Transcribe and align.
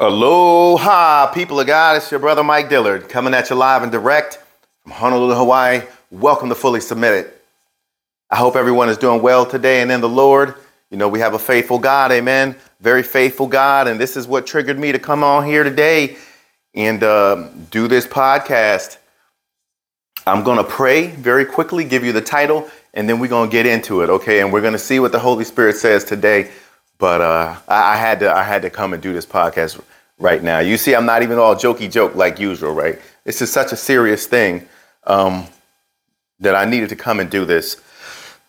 Aloha, 0.00 1.26
people 1.32 1.58
of 1.58 1.66
God. 1.66 1.96
It's 1.96 2.08
your 2.12 2.20
brother 2.20 2.44
Mike 2.44 2.68
Dillard 2.68 3.08
coming 3.08 3.34
at 3.34 3.50
you 3.50 3.56
live 3.56 3.82
and 3.82 3.90
direct 3.90 4.38
from 4.84 4.92
Honolulu, 4.92 5.34
Hawaii. 5.34 5.82
Welcome 6.12 6.50
to 6.50 6.54
Fully 6.54 6.78
Submitted. 6.78 7.32
I 8.30 8.36
hope 8.36 8.54
everyone 8.54 8.90
is 8.90 8.96
doing 8.96 9.22
well 9.22 9.44
today 9.44 9.82
and 9.82 9.90
in 9.90 10.00
the 10.00 10.08
Lord. 10.08 10.54
You 10.92 10.98
know, 10.98 11.08
we 11.08 11.18
have 11.18 11.34
a 11.34 11.38
faithful 11.38 11.80
God, 11.80 12.12
amen. 12.12 12.54
Very 12.80 13.02
faithful 13.02 13.48
God. 13.48 13.88
And 13.88 13.98
this 13.98 14.16
is 14.16 14.28
what 14.28 14.46
triggered 14.46 14.78
me 14.78 14.92
to 14.92 15.00
come 15.00 15.24
on 15.24 15.44
here 15.44 15.64
today 15.64 16.16
and 16.74 17.02
uh, 17.02 17.48
do 17.72 17.88
this 17.88 18.06
podcast. 18.06 18.98
I'm 20.28 20.44
going 20.44 20.58
to 20.58 20.70
pray 20.70 21.08
very 21.08 21.44
quickly, 21.44 21.82
give 21.82 22.04
you 22.04 22.12
the 22.12 22.20
title, 22.20 22.70
and 22.94 23.08
then 23.08 23.18
we're 23.18 23.26
going 23.26 23.50
to 23.50 23.52
get 23.52 23.66
into 23.66 24.02
it, 24.02 24.10
okay? 24.10 24.42
And 24.42 24.52
we're 24.52 24.60
going 24.60 24.74
to 24.74 24.78
see 24.78 25.00
what 25.00 25.10
the 25.10 25.18
Holy 25.18 25.42
Spirit 25.42 25.74
says 25.74 26.04
today 26.04 26.52
but 26.98 27.20
uh, 27.20 27.56
I, 27.68 27.94
I, 27.94 27.96
had 27.96 28.20
to 28.20 28.30
I 28.30 28.42
had 28.42 28.62
to 28.62 28.70
come 28.70 28.92
and 28.92 29.02
do 29.02 29.12
this 29.12 29.24
podcast 29.24 29.80
right 30.18 30.42
now. 30.42 30.58
You 30.58 30.76
see, 30.76 30.94
I'm 30.94 31.06
not 31.06 31.22
even 31.22 31.38
all 31.38 31.54
jokey 31.54 31.90
joke 31.90 32.14
like 32.14 32.38
usual, 32.38 32.72
right? 32.72 33.00
This 33.24 33.40
is 33.42 33.52
such 33.52 33.72
a 33.72 33.76
serious 33.76 34.26
thing 34.26 34.68
um, 35.04 35.46
that 36.40 36.54
I 36.54 36.64
needed 36.64 36.88
to 36.90 36.96
come 36.96 37.20
and 37.20 37.30
do 37.30 37.44
this. 37.44 37.80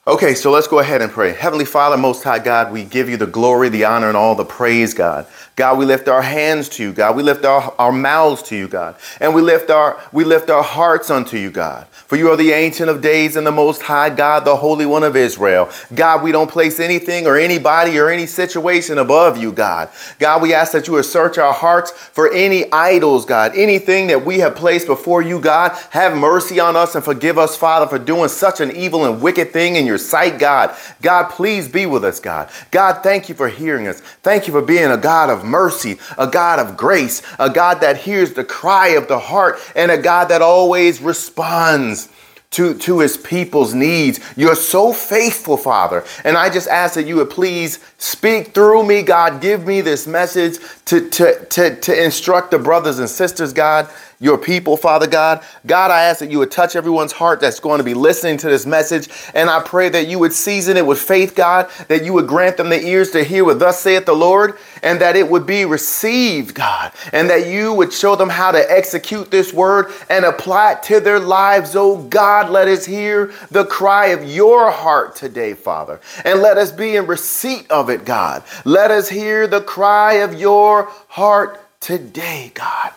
Okay, 0.10 0.34
so 0.34 0.50
let's 0.50 0.68
go 0.68 0.80
ahead 0.80 1.04
and 1.04 1.12
pray. 1.12 1.34
Heavenly 1.34 1.66
Father, 1.66 1.96
Most 1.96 2.24
High 2.24 2.40
God, 2.40 2.72
we 2.72 2.84
give 2.84 3.10
you 3.10 3.16
the 3.16 3.28
glory, 3.28 3.70
the 3.70 3.86
honor, 3.86 4.08
and 4.08 4.18
all 4.18 4.34
the 4.34 4.44
praise, 4.44 4.96
God. 4.96 5.28
God, 5.56 5.78
we 5.78 5.86
lift 5.86 6.08
our 6.08 6.22
hands 6.22 6.70
to 6.70 6.84
you, 6.84 6.94
God. 6.94 7.18
We 7.18 7.22
lift 7.22 7.44
our, 7.44 7.76
our 7.78 7.92
mouths 7.92 8.42
to 8.44 8.56
you, 8.56 8.70
God. 8.70 8.96
And 9.20 9.36
we 9.36 9.42
lift 9.42 9.70
our 9.70 10.02
we 10.14 10.24
lift 10.24 10.50
our 10.50 10.64
hearts 10.64 11.12
unto 11.12 11.36
you, 11.38 11.52
God. 11.52 11.86
For 11.90 12.16
you 12.16 12.32
are 12.32 12.38
the 12.38 12.54
ancient 12.54 12.90
of 12.90 13.02
days 13.02 13.36
and 13.36 13.46
the 13.46 13.52
most 13.52 13.84
high 13.84 14.10
God, 14.10 14.46
the 14.46 14.56
Holy 14.56 14.86
One 14.86 15.04
of 15.04 15.18
Israel. 15.18 15.70
God, 15.94 16.24
we 16.24 16.32
don't 16.32 16.50
place 16.50 16.80
anything 16.80 17.28
or 17.28 17.38
anybody 17.38 18.00
or 18.00 18.10
any 18.10 18.26
situation 18.26 18.98
above 18.98 19.38
you, 19.38 19.52
God. 19.52 19.90
God, 20.18 20.42
we 20.42 20.54
ask 20.54 20.72
that 20.72 20.88
you 20.88 20.94
would 20.94 21.06
search 21.06 21.38
our 21.38 21.54
hearts 21.54 21.92
for 21.92 22.32
any 22.34 22.72
idols, 22.72 23.26
God, 23.26 23.52
anything 23.54 24.08
that 24.08 24.26
we 24.26 24.40
have 24.40 24.56
placed 24.56 24.88
before 24.88 25.22
you, 25.22 25.42
God. 25.42 25.78
Have 25.92 26.18
mercy 26.18 26.60
on 26.60 26.78
us 26.78 26.96
and 26.96 27.04
forgive 27.04 27.38
us, 27.38 27.58
Father, 27.58 27.86
for 27.86 28.00
doing 28.00 28.30
such 28.30 28.62
an 28.62 28.76
evil 28.76 29.06
and 29.06 29.22
wicked 29.22 29.52
thing 29.52 29.76
in 29.76 29.86
your 29.86 29.99
sight, 30.00 30.40
God. 30.40 30.76
God, 31.02 31.30
please 31.30 31.68
be 31.68 31.86
with 31.86 32.04
us, 32.04 32.20
God. 32.20 32.50
God, 32.72 33.04
thank 33.04 33.30
you 33.30 33.36
for 33.36 33.50
hearing 33.50 33.88
us. 33.88 34.02
Thank 34.24 34.48
you 34.48 34.54
for 34.54 34.62
being 34.62 34.92
a 34.92 34.98
God 34.98 35.30
of 35.30 35.44
mercy, 35.44 36.00
a 36.18 36.28
God 36.28 36.60
of 36.60 36.76
grace, 36.78 37.22
a 37.38 37.50
God 37.50 37.82
that 37.82 37.98
hears 37.98 38.34
the 38.34 38.44
cry 38.44 38.90
of 38.90 39.08
the 39.08 39.20
heart, 39.20 39.60
and 39.76 39.92
a 39.92 39.98
God 39.98 40.26
that 40.30 40.42
always 40.42 41.02
responds 41.02 42.10
to, 42.52 42.74
to 42.80 43.00
his 43.00 43.16
people's 43.16 43.74
needs. 43.74 44.20
You're 44.36 44.56
so 44.56 44.92
faithful, 44.92 45.56
Father. 45.56 46.04
And 46.24 46.36
I 46.36 46.50
just 46.50 46.68
ask 46.68 46.96
that 46.96 47.06
you 47.06 47.18
would 47.18 47.30
please 47.30 47.80
speak 47.98 48.54
through 48.54 48.86
me, 48.86 49.04
God. 49.04 49.40
Give 49.40 49.66
me 49.68 49.82
this 49.82 50.08
message 50.08 50.58
to, 50.86 51.10
to, 51.10 51.46
to, 51.46 51.80
to 51.80 52.04
instruct 52.04 52.52
the 52.52 52.60
brothers 52.60 53.00
and 53.00 53.10
sisters, 53.10 53.54
God 53.54 53.90
your 54.22 54.38
people, 54.38 54.76
Father 54.76 55.08
God. 55.08 55.44
God, 55.66 55.92
I 55.92 56.04
ask 56.04 56.20
that 56.20 56.30
you 56.30 56.40
would 56.40 56.52
touch 56.52 56.76
everyone's 56.76 57.14
heart 57.14 57.40
that's 57.40 57.60
going 57.60 57.78
to 57.78 57.86
be 57.86 57.94
listening 57.94 58.38
to 58.38 58.50
this 58.50 58.66
message. 58.66 59.08
And 59.34 59.50
I 59.50 59.62
pray 59.62 59.88
that 59.90 60.08
you 60.08 60.20
would 60.20 60.34
season 60.34 60.76
it 60.76 60.86
with 60.86 61.00
faith, 61.00 61.36
God, 61.36 61.70
that 61.88 62.04
you 62.04 62.14
would 62.14 62.28
grant 62.28 62.58
them 62.58 62.70
the 62.70 62.82
ears 62.82 63.12
to 63.12 63.24
hear 63.24 63.46
what 63.46 63.60
thus 63.60 63.80
saith 63.80 64.06
the 64.06 64.14
Lord, 64.14 64.58
and 64.84 65.00
that 65.00 65.16
it 65.16 65.30
would 65.30 65.46
be 65.46 65.64
received, 65.64 66.54
God, 66.54 66.92
and 67.14 67.30
that 67.30 67.48
you 67.48 67.74
would 67.74 67.94
show 67.94 68.16
them 68.16 68.30
how 68.30 68.52
to 68.52 68.72
execute 68.72 69.32
this 69.32 69.54
word 69.54 69.92
and 70.10 70.26
apply 70.26 70.74
it 70.74 70.84
to 70.84 71.00
their 71.00 71.20
lives. 71.20 71.76
Oh 71.76 72.04
God, 72.04 72.50
let 72.50 72.68
us 72.68 72.86
hear 72.86 73.34
the 73.52 73.66
cry 73.66 74.08
of 74.08 74.26
your 74.26 74.70
heart 74.70 75.16
today, 75.16 75.54
Father, 75.54 76.02
and 76.26 76.42
let 76.42 76.58
us 76.58 76.72
be 76.74 76.98
in 76.98 77.08
receipt 77.08 77.70
of 77.72 77.90
it, 77.90 78.04
God. 78.04 78.44
Let 78.66 78.92
us 78.92 79.08
hear 79.08 79.48
the 79.48 79.62
cry 79.62 80.16
of 80.16 80.34
your 80.34 80.90
heart 81.08 81.66
today, 81.80 82.52
God. 82.54 82.92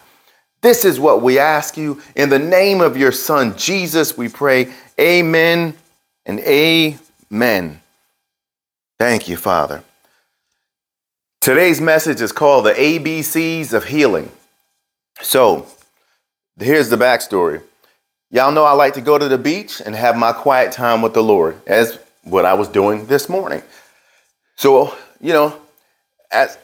This 0.63 0.85
is 0.85 1.01
what 1.01 1.23
we 1.23 1.39
ask 1.39 1.77
you. 1.77 2.01
In 2.15 2.31
the 2.31 2.39
name 2.39 2.81
of 2.81 2.97
your 2.97 3.13
Son, 3.13 3.57
Jesus, 3.59 4.17
we 4.17 4.29
pray. 4.29 4.73
Amen 4.99 5.75
and 6.25 6.39
amen. 6.41 7.81
Thank 8.99 9.29
you, 9.29 9.37
Father. 9.37 9.83
Today's 11.41 11.81
message 11.81 12.21
is 12.21 12.31
called 12.31 12.67
the 12.67 12.75
ABCs 12.75 13.73
of 13.73 13.85
Healing. 13.85 14.31
So, 15.21 15.67
here's 16.59 16.89
the 16.89 16.97
backstory. 16.97 17.61
Y'all 18.31 18.53
know 18.53 18.65
I 18.65 18.73
like 18.73 18.95
to 18.95 19.01
go 19.01 19.19
to 19.19 19.29
the 19.29 19.39
beach 19.39 19.83
and 19.85 19.97
have 19.97 20.17
my 20.17 20.33
quiet 20.33 20.71
time 20.71 21.03
with 21.03 21.15
the 21.15 21.23
Lord, 21.23 21.61
as 21.67 21.99
what 22.23 22.45
I 22.45 22.55
was 22.55 22.69
doing 22.69 23.07
this 23.07 23.29
morning. 23.29 23.63
So, 24.55 24.97
you 25.21 25.33
know, 25.33 25.61
as 26.31 26.57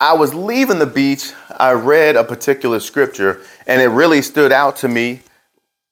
I 0.00 0.12
was 0.12 0.32
leaving 0.32 0.78
the 0.78 0.86
beach, 0.86 1.32
I 1.50 1.72
read 1.72 2.14
a 2.14 2.22
particular 2.22 2.78
scripture 2.78 3.42
and 3.66 3.82
it 3.82 3.88
really 3.88 4.22
stood 4.22 4.52
out 4.52 4.76
to 4.76 4.88
me 4.88 5.22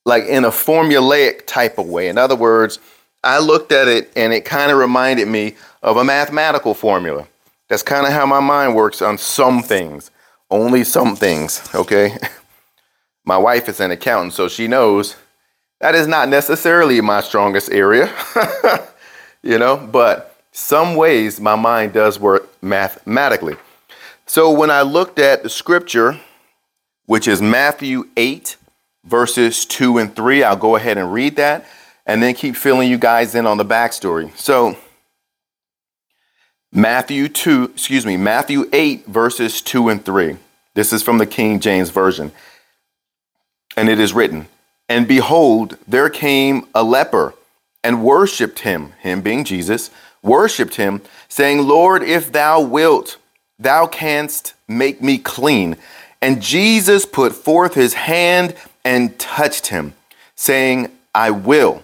like 0.05 0.25
in 0.25 0.45
a 0.45 0.51
formulaic 0.51 1.47
type 1.47 1.79
of 1.79 1.89
way. 1.89 2.09
In 2.09 2.17
other 2.17 2.37
words, 2.37 2.79
I 3.25 3.41
looked 3.41 3.73
at 3.73 3.89
it 3.89 4.13
and 4.15 4.33
it 4.33 4.45
kind 4.45 4.71
of 4.71 4.79
reminded 4.79 5.27
me 5.27 5.57
of 5.83 5.97
a 5.97 6.05
mathematical 6.05 6.73
formula. 6.73 7.27
That's 7.69 7.83
kind 7.83 8.07
of 8.07 8.13
how 8.13 8.27
my 8.27 8.39
mind 8.39 8.77
works 8.77 9.03
on 9.03 9.19
some 9.19 9.61
things, 9.61 10.13
only 10.53 10.85
some 10.85 11.17
things, 11.17 11.69
okay? 11.75 12.17
My 13.25 13.37
wife 13.37 13.69
is 13.69 13.81
an 13.81 13.91
accountant, 13.91 14.35
so 14.35 14.47
she 14.47 14.69
knows 14.69 15.17
that 15.81 15.97
is 15.97 16.07
not 16.07 16.29
necessarily 16.29 17.01
my 17.01 17.21
strongest 17.21 17.73
area, 17.73 18.09
you 19.43 19.59
know, 19.59 19.77
but 19.77 20.37
some 20.53 20.95
ways 20.95 21.41
my 21.41 21.57
mind 21.57 21.93
does 21.93 22.21
work 22.21 22.49
mathematically. 22.63 23.57
So 24.27 24.51
when 24.51 24.71
I 24.71 24.83
looked 24.83 25.21
at 25.21 25.45
the 25.45 25.49
scripture, 25.49 26.19
which 27.07 27.29
is 27.29 27.41
Matthew 27.41 28.09
8, 28.17 28.57
verses 29.05 29.65
2 29.65 29.99
and 29.99 30.15
3, 30.15 30.43
I'll 30.43 30.57
go 30.57 30.75
ahead 30.75 30.99
and 30.99 31.13
read 31.13 31.37
that 31.37 31.65
and 32.05 32.21
then 32.23 32.35
keep 32.35 32.57
filling 32.57 32.91
you 32.91 32.99
guys 32.99 33.35
in 33.37 33.47
on 33.47 33.57
the 33.57 33.65
backstory. 33.65 34.37
So, 34.37 34.77
Matthew 36.73 37.29
2, 37.29 37.71
excuse 37.75 38.05
me, 38.05 38.17
Matthew 38.17 38.69
8, 38.73 39.07
verses 39.07 39.63
2 39.63 39.89
and 39.89 40.05
3. 40.05 40.37
This 40.75 40.93
is 40.93 41.03
from 41.03 41.19
the 41.19 41.27
King 41.27 41.61
James 41.61 41.91
Version. 41.91 42.33
And 43.77 43.89
it 43.89 44.01
is 44.01 44.13
written, 44.13 44.49
And 44.89 45.07
behold, 45.07 45.79
there 45.87 46.11
came 46.11 46.67
a 46.75 46.83
leper 46.83 47.35
and 47.85 48.03
worshiped 48.03 48.61
him, 48.61 48.93
him 49.01 49.21
being 49.21 49.45
Jesus, 49.45 49.91
worshiped 50.21 50.75
him, 50.75 51.01
saying, 51.29 51.61
Lord, 51.61 52.03
if 52.03 52.33
thou 52.33 52.61
wilt, 52.61 53.19
Thou 53.59 53.87
canst 53.87 54.55
make 54.69 55.03
me 55.03 55.19
clean. 55.19 55.77
And 56.21 56.43
Jesus 56.43 57.07
put 57.07 57.35
forth 57.35 57.75
his 57.75 57.95
hand 57.95 58.55
and 58.85 59.19
touched 59.19 59.69
him, 59.69 59.95
saying, 60.35 60.91
I 61.15 61.31
will, 61.31 61.83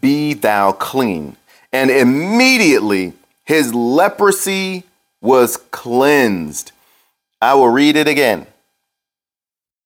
be 0.00 0.34
thou 0.34 0.72
clean. 0.72 1.36
And 1.72 1.90
immediately 1.90 3.14
his 3.44 3.74
leprosy 3.74 4.84
was 5.20 5.56
cleansed. 5.56 6.72
I 7.40 7.54
will 7.54 7.68
read 7.68 7.96
it 7.96 8.08
again. 8.08 8.46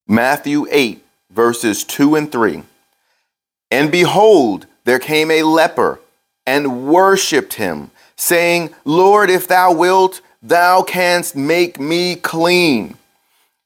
Matthew 0.06 0.67
8, 0.71 1.05
verses 1.31 1.85
2 1.85 2.15
and 2.15 2.31
3. 2.31 2.62
And 3.71 3.91
behold, 3.91 4.67
there 4.85 4.99
came 4.99 5.31
a 5.31 5.43
leper 5.43 6.00
and 6.47 6.87
worshiped 6.87 7.55
him, 7.55 7.91
saying, 8.17 8.75
Lord, 8.85 9.29
if 9.29 9.47
thou 9.47 9.73
wilt, 9.73 10.21
Thou 10.43 10.82
canst 10.82 11.34
make 11.34 11.81
me 11.81 12.16
clean. 12.16 12.97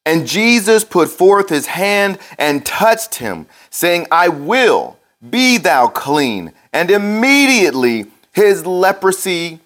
And 0.04 0.26
Jesus 0.26 0.84
put 0.84 1.08
forth 1.08 1.48
his 1.48 1.66
hand 1.66 2.18
and 2.38 2.66
touched 2.66 3.16
him, 3.16 3.46
saying, 3.70 4.06
I 4.10 4.28
will, 4.28 4.98
be 5.30 5.58
thou 5.58 5.86
clean. 5.88 6.52
And 6.72 6.90
immediately 6.90 8.06
his 8.32 8.66
leprosy 8.66 9.60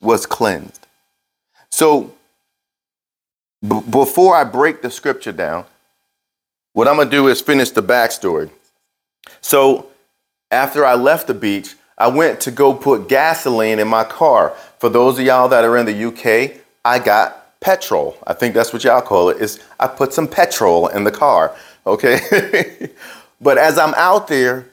was 0.00 0.26
cleansed. 0.26 0.86
So, 1.70 2.12
b- 3.66 3.82
before 3.90 4.36
I 4.36 4.44
break 4.44 4.82
the 4.82 4.90
scripture 4.90 5.32
down, 5.32 5.64
what 6.74 6.86
I'm 6.86 6.96
going 6.96 7.10
to 7.10 7.16
do 7.16 7.28
is 7.28 7.40
finish 7.40 7.70
the 7.70 7.82
backstory. 7.82 8.50
So, 9.40 9.88
after 10.50 10.84
I 10.84 10.94
left 10.94 11.26
the 11.26 11.34
beach, 11.34 11.74
I 11.98 12.08
went 12.08 12.40
to 12.42 12.50
go 12.50 12.74
put 12.74 13.08
gasoline 13.08 13.78
in 13.78 13.88
my 13.88 14.04
car. 14.04 14.56
For 14.78 14.88
those 14.88 15.18
of 15.18 15.24
y'all 15.24 15.48
that 15.48 15.64
are 15.64 15.76
in 15.76 15.86
the 15.86 16.04
UK, 16.04 16.60
I 16.84 16.98
got 16.98 17.60
petrol. 17.60 18.16
I 18.26 18.32
think 18.34 18.54
that's 18.54 18.72
what 18.72 18.84
y'all 18.84 19.02
call 19.02 19.28
it. 19.28 19.38
Is 19.38 19.60
I 19.78 19.86
put 19.86 20.12
some 20.12 20.26
petrol 20.26 20.88
in 20.88 21.04
the 21.04 21.10
car. 21.10 21.56
Okay. 21.86 22.90
but 23.40 23.58
as 23.58 23.78
I'm 23.78 23.94
out 23.94 24.28
there, 24.28 24.66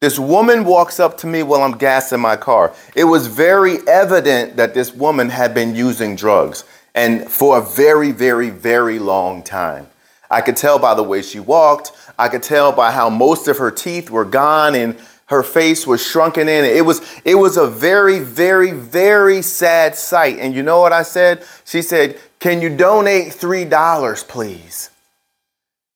this 0.00 0.18
woman 0.18 0.64
walks 0.64 0.98
up 0.98 1.18
to 1.18 1.26
me 1.26 1.42
while 1.42 1.62
I'm 1.62 1.76
gassing 1.76 2.20
my 2.20 2.36
car. 2.36 2.72
It 2.94 3.04
was 3.04 3.26
very 3.26 3.86
evident 3.86 4.56
that 4.56 4.72
this 4.72 4.94
woman 4.94 5.28
had 5.28 5.52
been 5.52 5.74
using 5.74 6.16
drugs 6.16 6.64
and 6.94 7.30
for 7.30 7.58
a 7.58 7.60
very, 7.60 8.10
very, 8.10 8.48
very 8.48 8.98
long 8.98 9.42
time. 9.42 9.88
I 10.30 10.40
could 10.40 10.56
tell 10.56 10.78
by 10.78 10.94
the 10.94 11.02
way 11.02 11.20
she 11.22 11.38
walked. 11.40 11.92
I 12.18 12.28
could 12.28 12.42
tell 12.42 12.72
by 12.72 12.92
how 12.92 13.10
most 13.10 13.46
of 13.48 13.58
her 13.58 13.70
teeth 13.70 14.10
were 14.10 14.24
gone 14.24 14.74
and 14.74 14.98
her 15.30 15.44
face 15.44 15.86
was 15.86 16.04
shrunken 16.04 16.48
in. 16.48 16.64
It 16.64 16.84
was, 16.84 17.00
it 17.24 17.36
was 17.36 17.56
a 17.56 17.68
very, 17.68 18.18
very, 18.18 18.72
very 18.72 19.42
sad 19.42 19.94
sight. 19.94 20.40
And 20.40 20.52
you 20.54 20.64
know 20.64 20.80
what 20.80 20.92
I 20.92 21.02
said? 21.02 21.44
She 21.64 21.82
said, 21.82 22.18
can 22.40 22.60
you 22.60 22.68
donate 22.68 23.28
$3, 23.28 24.28
please? 24.28 24.90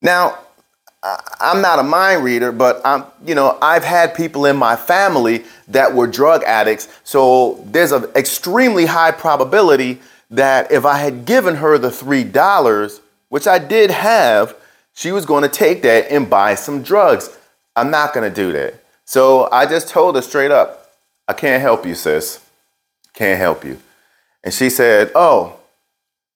Now, 0.01 0.39
I'm 1.41 1.61
not 1.61 1.79
a 1.79 1.83
mind 1.83 2.23
reader, 2.23 2.53
but 2.53 2.81
I'm, 2.85 3.03
you 3.25 3.35
know, 3.35 3.57
I've 3.61 3.83
had 3.83 4.15
people 4.15 4.45
in 4.45 4.55
my 4.55 4.77
family 4.77 5.43
that 5.67 5.93
were 5.93 6.07
drug 6.07 6.43
addicts. 6.43 6.87
So 7.03 7.61
there's 7.65 7.91
an 7.91 8.05
extremely 8.15 8.85
high 8.85 9.11
probability 9.11 9.99
that 10.31 10.71
if 10.71 10.85
I 10.85 10.97
had 10.97 11.25
given 11.25 11.55
her 11.55 11.77
the 11.77 11.89
$3, 11.89 13.01
which 13.27 13.47
I 13.47 13.59
did 13.59 13.91
have, 13.91 14.55
she 14.93 15.11
was 15.11 15.25
going 15.25 15.43
to 15.43 15.49
take 15.49 15.81
that 15.81 16.09
and 16.09 16.29
buy 16.29 16.55
some 16.55 16.81
drugs. 16.81 17.37
I'm 17.75 17.91
not 17.91 18.13
going 18.13 18.27
to 18.27 18.33
do 18.33 18.53
that. 18.53 18.84
So 19.05 19.49
I 19.51 19.65
just 19.65 19.87
told 19.87 20.15
her 20.15 20.21
straight 20.21 20.51
up, 20.51 20.91
I 21.27 21.33
can't 21.33 21.61
help 21.61 21.85
you, 21.85 21.95
sis. 21.95 22.39
Can't 23.13 23.39
help 23.39 23.63
you. 23.63 23.79
And 24.43 24.53
she 24.53 24.69
said, 24.69 25.11
Oh, 25.15 25.59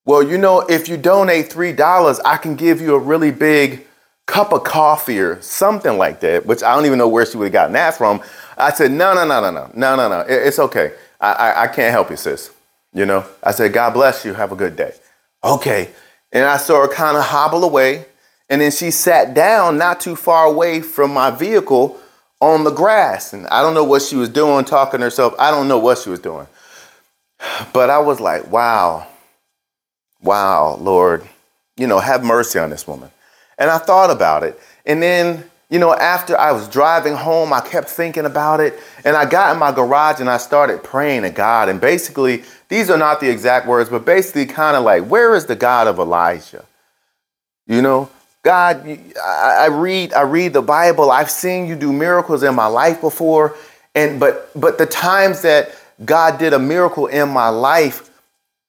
well, 0.05 0.23
you 0.23 0.37
know, 0.37 0.61
if 0.61 0.87
you 0.87 0.97
donate 0.97 1.49
$3, 1.49 2.19
I 2.25 2.37
can 2.37 2.55
give 2.55 2.81
you 2.81 2.95
a 2.95 2.99
really 2.99 3.31
big 3.31 3.85
cup 4.25 4.53
of 4.53 4.63
coffee 4.63 5.19
or 5.19 5.41
something 5.41 5.97
like 5.97 6.19
that, 6.21 6.45
which 6.45 6.63
I 6.63 6.75
don't 6.75 6.85
even 6.85 6.97
know 6.97 7.07
where 7.07 7.25
she 7.25 7.37
would 7.37 7.45
have 7.45 7.53
gotten 7.53 7.73
that 7.73 7.97
from. 7.97 8.21
I 8.57 8.71
said, 8.71 8.91
No, 8.91 9.13
no, 9.13 9.25
no, 9.27 9.41
no, 9.41 9.51
no, 9.51 9.71
no, 9.73 9.95
no, 9.95 10.09
no. 10.09 10.19
It's 10.21 10.59
okay. 10.59 10.93
I, 11.19 11.33
I, 11.33 11.63
I 11.63 11.67
can't 11.67 11.91
help 11.91 12.09
you, 12.09 12.17
sis. 12.17 12.51
You 12.93 13.05
know, 13.05 13.25
I 13.43 13.51
said, 13.51 13.73
God 13.73 13.93
bless 13.93 14.25
you. 14.25 14.33
Have 14.33 14.51
a 14.51 14.55
good 14.55 14.75
day. 14.75 14.93
Okay. 15.43 15.89
And 16.31 16.45
I 16.45 16.57
saw 16.57 16.81
her 16.81 16.87
kind 16.87 17.17
of 17.17 17.23
hobble 17.25 17.63
away. 17.63 18.05
And 18.49 18.61
then 18.61 18.71
she 18.71 18.89
sat 18.89 19.33
down 19.35 19.77
not 19.77 19.99
too 19.99 20.15
far 20.15 20.45
away 20.45 20.81
from 20.81 21.13
my 21.13 21.29
vehicle 21.29 21.99
on 22.41 22.63
the 22.63 22.71
grass. 22.71 23.33
And 23.33 23.47
I 23.47 23.61
don't 23.61 23.73
know 23.73 23.83
what 23.83 24.01
she 24.01 24.15
was 24.15 24.29
doing, 24.29 24.65
talking 24.65 24.99
to 24.99 25.05
herself. 25.05 25.33
I 25.39 25.51
don't 25.51 25.67
know 25.67 25.79
what 25.79 25.97
she 25.97 26.09
was 26.09 26.19
doing. 26.19 26.47
But 27.73 27.89
I 27.89 27.99
was 27.99 28.19
like, 28.19 28.51
wow, 28.51 29.07
wow, 30.21 30.75
Lord, 30.75 31.27
you 31.77 31.87
know, 31.87 31.99
have 31.99 32.23
mercy 32.23 32.59
on 32.59 32.69
this 32.69 32.87
woman. 32.87 33.11
And 33.57 33.69
I 33.69 33.77
thought 33.77 34.09
about 34.09 34.43
it. 34.43 34.59
And 34.85 35.01
then, 35.01 35.49
you 35.69 35.79
know, 35.79 35.93
after 35.93 36.37
I 36.37 36.51
was 36.51 36.67
driving 36.67 37.13
home, 37.13 37.53
I 37.53 37.61
kept 37.61 37.89
thinking 37.89 38.25
about 38.25 38.59
it. 38.59 38.79
And 39.05 39.15
I 39.15 39.29
got 39.29 39.53
in 39.53 39.59
my 39.59 39.71
garage 39.71 40.19
and 40.19 40.29
I 40.29 40.37
started 40.37 40.83
praying 40.83 41.23
to 41.23 41.29
God. 41.29 41.69
And 41.69 41.79
basically, 41.79 42.43
these 42.69 42.89
are 42.89 42.97
not 42.97 43.19
the 43.19 43.29
exact 43.29 43.67
words, 43.67 43.89
but 43.89 44.05
basically, 44.05 44.45
kind 44.45 44.75
of 44.75 44.83
like, 44.83 45.05
where 45.05 45.35
is 45.35 45.45
the 45.45 45.55
God 45.55 45.87
of 45.87 45.99
Elijah? 45.99 46.65
You 47.67 47.81
know, 47.81 48.09
God, 48.43 48.87
I 49.23 49.67
read, 49.67 50.13
I 50.13 50.21
read 50.21 50.53
the 50.53 50.61
Bible. 50.61 51.11
I've 51.11 51.29
seen 51.29 51.67
you 51.67 51.75
do 51.75 51.91
miracles 51.91 52.43
in 52.43 52.55
my 52.55 52.67
life 52.67 53.01
before. 53.01 53.55
And 53.95 54.19
but 54.19 54.49
but 54.55 54.77
the 54.77 54.85
times 54.85 55.41
that 55.41 55.75
God 56.05 56.39
did 56.39 56.53
a 56.53 56.59
miracle 56.59 57.07
in 57.07 57.29
my 57.29 57.49
life, 57.49 58.09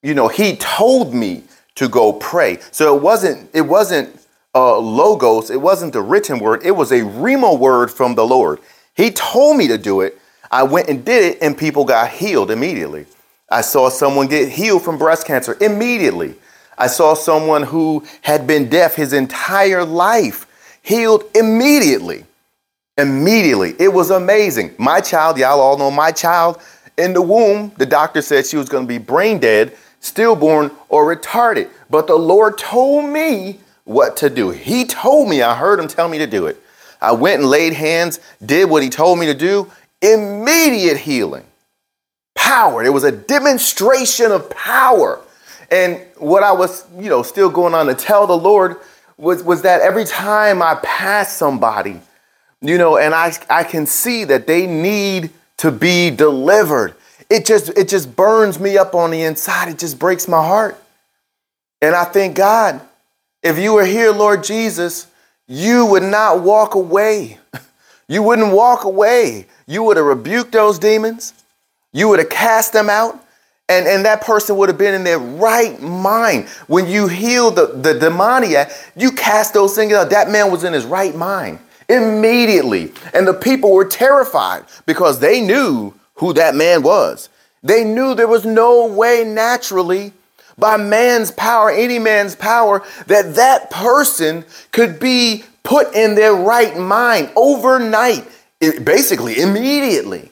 you 0.03 0.13
know, 0.13 0.27
He 0.27 0.57
told 0.57 1.13
me 1.13 1.43
to 1.75 1.87
go 1.87 2.13
pray. 2.13 2.59
So 2.71 2.95
it 2.95 3.01
wasn't, 3.01 3.49
it 3.53 3.61
wasn't 3.61 4.19
uh, 4.53 4.77
logos, 4.77 5.49
it 5.49 5.61
wasn't 5.61 5.93
the 5.93 6.01
written 6.01 6.39
word, 6.39 6.61
it 6.63 6.71
was 6.71 6.91
a 6.91 7.01
rhema 7.01 7.57
word 7.57 7.89
from 7.89 8.15
the 8.15 8.25
Lord. 8.25 8.59
He 8.93 9.11
told 9.11 9.57
me 9.57 9.67
to 9.69 9.77
do 9.77 10.01
it. 10.01 10.17
I 10.51 10.63
went 10.63 10.89
and 10.89 11.05
did 11.05 11.23
it, 11.23 11.37
and 11.41 11.57
people 11.57 11.85
got 11.85 12.09
healed 12.11 12.51
immediately. 12.51 13.05
I 13.49 13.61
saw 13.61 13.89
someone 13.89 14.27
get 14.27 14.49
healed 14.49 14.83
from 14.83 14.97
breast 14.97 15.25
cancer 15.25 15.57
immediately. 15.61 16.35
I 16.77 16.87
saw 16.87 17.13
someone 17.13 17.63
who 17.63 18.05
had 18.21 18.47
been 18.47 18.69
deaf 18.69 18.95
his 18.95 19.13
entire 19.13 19.83
life 19.85 20.47
healed 20.81 21.23
immediately. 21.35 22.25
Immediately. 22.97 23.75
It 23.79 23.93
was 23.93 24.09
amazing. 24.09 24.75
My 24.77 25.01
child, 25.01 25.37
y'all 25.37 25.59
all 25.59 25.77
know 25.77 25.91
my 25.91 26.11
child, 26.11 26.61
in 26.97 27.13
the 27.13 27.21
womb, 27.21 27.71
the 27.77 27.85
doctor 27.85 28.21
said 28.21 28.45
she 28.45 28.57
was 28.57 28.69
going 28.69 28.83
to 28.83 28.87
be 28.87 28.97
brain 28.97 29.39
dead, 29.39 29.75
stillborn, 29.99 30.71
or 30.89 31.15
retarded. 31.15 31.69
But 31.89 32.07
the 32.07 32.15
Lord 32.15 32.57
told 32.57 33.09
me 33.09 33.59
what 33.85 34.17
to 34.17 34.29
do. 34.29 34.49
He 34.51 34.85
told 34.85 35.29
me, 35.29 35.41
I 35.41 35.55
heard 35.55 35.79
him 35.79 35.87
tell 35.87 36.09
me 36.09 36.17
to 36.19 36.27
do 36.27 36.45
it. 36.45 36.61
I 37.01 37.11
went 37.13 37.41
and 37.41 37.49
laid 37.49 37.73
hands, 37.73 38.19
did 38.45 38.69
what 38.69 38.83
he 38.83 38.89
told 38.89 39.17
me 39.17 39.25
to 39.25 39.33
do, 39.33 39.71
immediate 40.01 40.97
healing. 40.97 41.45
Power. 42.35 42.83
It 42.83 42.93
was 42.93 43.03
a 43.03 43.11
demonstration 43.11 44.31
of 44.31 44.49
power. 44.49 45.21
And 45.71 46.01
what 46.21 46.43
I 46.43 46.51
was, 46.51 46.85
you 46.97 47.09
know, 47.09 47.23
still 47.23 47.49
going 47.49 47.73
on 47.73 47.87
to 47.87 47.95
tell 47.95 48.27
the 48.27 48.37
Lord 48.37 48.77
was, 49.17 49.43
was 49.43 49.63
that 49.63 49.81
every 49.81 50.05
time 50.05 50.61
I 50.61 50.75
pass 50.75 51.35
somebody, 51.35 51.99
you 52.61 52.77
know, 52.77 52.97
and 52.97 53.13
I, 53.13 53.33
I 53.49 53.63
can 53.63 53.85
see 53.85 54.23
that 54.25 54.47
they 54.47 54.67
need 54.67 55.31
to 55.57 55.71
be 55.71 56.09
delivered, 56.11 56.95
it 57.29 57.45
just, 57.45 57.69
it 57.77 57.87
just 57.87 58.15
burns 58.15 58.59
me 58.59 58.77
up 58.77 58.93
on 58.93 59.11
the 59.11 59.23
inside. 59.23 59.69
It 59.69 59.79
just 59.79 59.97
breaks 59.97 60.27
my 60.27 60.43
heart. 60.45 60.81
And 61.81 61.95
I 61.95 62.03
thank 62.03 62.35
God 62.35 62.81
if 63.41 63.57
you 63.57 63.73
were 63.73 63.85
here, 63.85 64.11
Lord 64.11 64.43
Jesus, 64.43 65.07
you 65.47 65.85
would 65.87 66.03
not 66.03 66.41
walk 66.41 66.75
away. 66.75 67.37
You 68.07 68.23
wouldn't 68.23 68.51
walk 68.51 68.83
away. 68.83 69.45
You 69.67 69.83
would 69.83 69.95
have 69.95 70.05
rebuked 70.05 70.51
those 70.51 70.77
demons. 70.77 71.33
You 71.93 72.09
would 72.09 72.19
have 72.19 72.27
cast 72.27 72.73
them 72.73 72.89
out. 72.89 73.25
And, 73.71 73.87
and 73.87 74.03
that 74.05 74.19
person 74.21 74.57
would 74.57 74.67
have 74.67 74.77
been 74.77 74.93
in 74.93 75.05
their 75.05 75.17
right 75.17 75.81
mind. 75.81 76.49
When 76.67 76.87
you 76.87 77.07
healed 77.07 77.55
the, 77.55 77.67
the 77.67 77.97
demoniac, 77.97 78.69
you 78.97 79.13
cast 79.13 79.53
those 79.53 79.73
things 79.73 79.93
out. 79.93 80.09
That 80.09 80.29
man 80.29 80.51
was 80.51 80.65
in 80.65 80.73
his 80.73 80.83
right 80.83 81.15
mind 81.15 81.59
immediately. 81.87 82.91
And 83.13 83.25
the 83.25 83.33
people 83.33 83.71
were 83.71 83.85
terrified 83.85 84.65
because 84.85 85.19
they 85.21 85.39
knew 85.39 85.93
who 86.15 86.33
that 86.33 86.53
man 86.53 86.83
was. 86.83 87.29
They 87.63 87.85
knew 87.85 88.13
there 88.13 88.27
was 88.27 88.45
no 88.45 88.87
way 88.87 89.23
naturally 89.25 90.11
by 90.57 90.75
man's 90.75 91.31
power, 91.31 91.71
any 91.71 91.97
man's 91.97 92.35
power, 92.35 92.83
that 93.07 93.35
that 93.35 93.71
person 93.71 94.43
could 94.71 94.99
be 94.99 95.45
put 95.63 95.95
in 95.95 96.15
their 96.15 96.33
right 96.33 96.77
mind 96.77 97.31
overnight, 97.37 98.27
basically 98.59 99.39
immediately. 99.39 100.29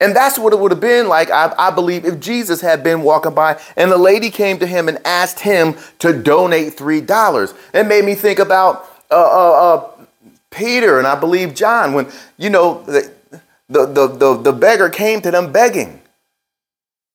And 0.00 0.16
that's 0.16 0.38
what 0.38 0.54
it 0.54 0.58
would 0.58 0.70
have 0.70 0.80
been 0.80 1.08
like, 1.08 1.30
I, 1.30 1.54
I, 1.58 1.70
believe, 1.70 2.06
if 2.06 2.18
Jesus 2.20 2.62
had 2.62 2.82
been 2.82 3.02
walking 3.02 3.34
by 3.34 3.60
and 3.76 3.92
the 3.92 3.98
lady 3.98 4.30
came 4.30 4.58
to 4.60 4.66
him 4.66 4.88
and 4.88 4.98
asked 5.04 5.40
him 5.40 5.74
to 5.98 6.14
donate 6.14 6.76
$3. 6.76 7.54
It 7.74 7.86
made 7.86 8.06
me 8.06 8.14
think 8.14 8.38
about 8.38 8.88
uh, 9.10 9.14
uh, 9.14 9.74
uh, 9.74 9.90
Peter 10.50 10.98
and 10.98 11.06
I 11.06 11.20
believe 11.20 11.54
John 11.54 11.92
when, 11.92 12.10
you 12.38 12.48
know, 12.48 12.82
the, 12.84 13.12
the, 13.68 13.86
the, 13.86 14.06
the, 14.06 14.36
the 14.36 14.52
beggar 14.54 14.88
came 14.88 15.20
to 15.20 15.30
them 15.30 15.52
begging. 15.52 16.00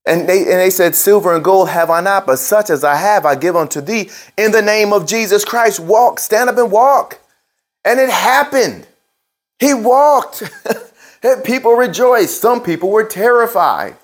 And 0.05 0.29
they, 0.29 0.41
and 0.41 0.59
they 0.59 0.69
said, 0.69 0.93
Silver 0.93 1.33
and 1.33 1.43
gold 1.43 1.69
have 1.69 1.89
I 1.89 2.01
not, 2.01 2.27
but 2.27 2.37
such 2.37 2.69
as 2.69 2.83
I 2.83 2.95
have, 2.95 3.25
I 3.25 3.33
give 3.33 3.55
unto 3.55 3.81
thee. 3.81 4.11
In 4.37 4.51
the 4.51 4.61
name 4.61 4.93
of 4.93 5.07
Jesus 5.07 5.43
Christ, 5.43 5.79
walk, 5.79 6.19
stand 6.19 6.51
up 6.51 6.57
and 6.59 6.71
walk. 6.71 7.19
And 7.83 7.99
it 7.99 8.11
happened. 8.11 8.85
He 9.57 9.73
walked. 9.73 10.43
people 11.43 11.73
rejoiced. 11.73 12.41
Some 12.41 12.61
people 12.61 12.89
were 12.91 13.03
terrified 13.03 13.95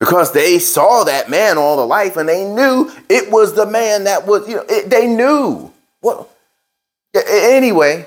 because 0.00 0.32
they 0.32 0.58
saw 0.58 1.04
that 1.04 1.30
man 1.30 1.56
all 1.56 1.76
the 1.76 1.86
life 1.86 2.16
and 2.16 2.28
they 2.28 2.44
knew 2.44 2.90
it 3.08 3.30
was 3.30 3.54
the 3.54 3.66
man 3.66 4.04
that 4.04 4.26
was, 4.26 4.48
you 4.48 4.56
know, 4.56 4.64
it, 4.68 4.90
they 4.90 5.06
knew. 5.06 5.72
Well, 6.02 6.28
anyway, 7.14 8.06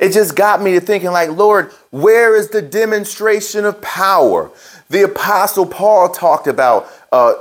it 0.00 0.12
just 0.12 0.34
got 0.34 0.62
me 0.62 0.72
to 0.72 0.80
thinking, 0.80 1.10
like, 1.10 1.30
Lord, 1.30 1.72
where 1.90 2.34
is 2.34 2.48
the 2.48 2.62
demonstration 2.62 3.64
of 3.64 3.80
power? 3.80 4.50
The 4.88 5.04
Apostle 5.04 5.66
Paul 5.66 6.08
talked 6.08 6.46
about 6.46 6.88
uh, 7.12 7.34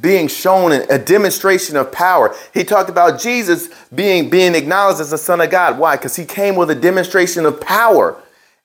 being 0.00 0.28
shown 0.28 0.72
a 0.72 0.98
demonstration 0.98 1.76
of 1.76 1.92
power. 1.92 2.34
He 2.54 2.64
talked 2.64 2.90
about 2.90 3.20
Jesus 3.20 3.68
being, 3.94 4.30
being 4.30 4.54
acknowledged 4.54 5.00
as 5.00 5.10
the 5.10 5.18
Son 5.18 5.40
of 5.40 5.50
God. 5.50 5.78
Why? 5.78 5.96
Because 5.96 6.16
he 6.16 6.24
came 6.24 6.56
with 6.56 6.70
a 6.70 6.74
demonstration 6.74 7.44
of 7.44 7.60
power. 7.60 8.20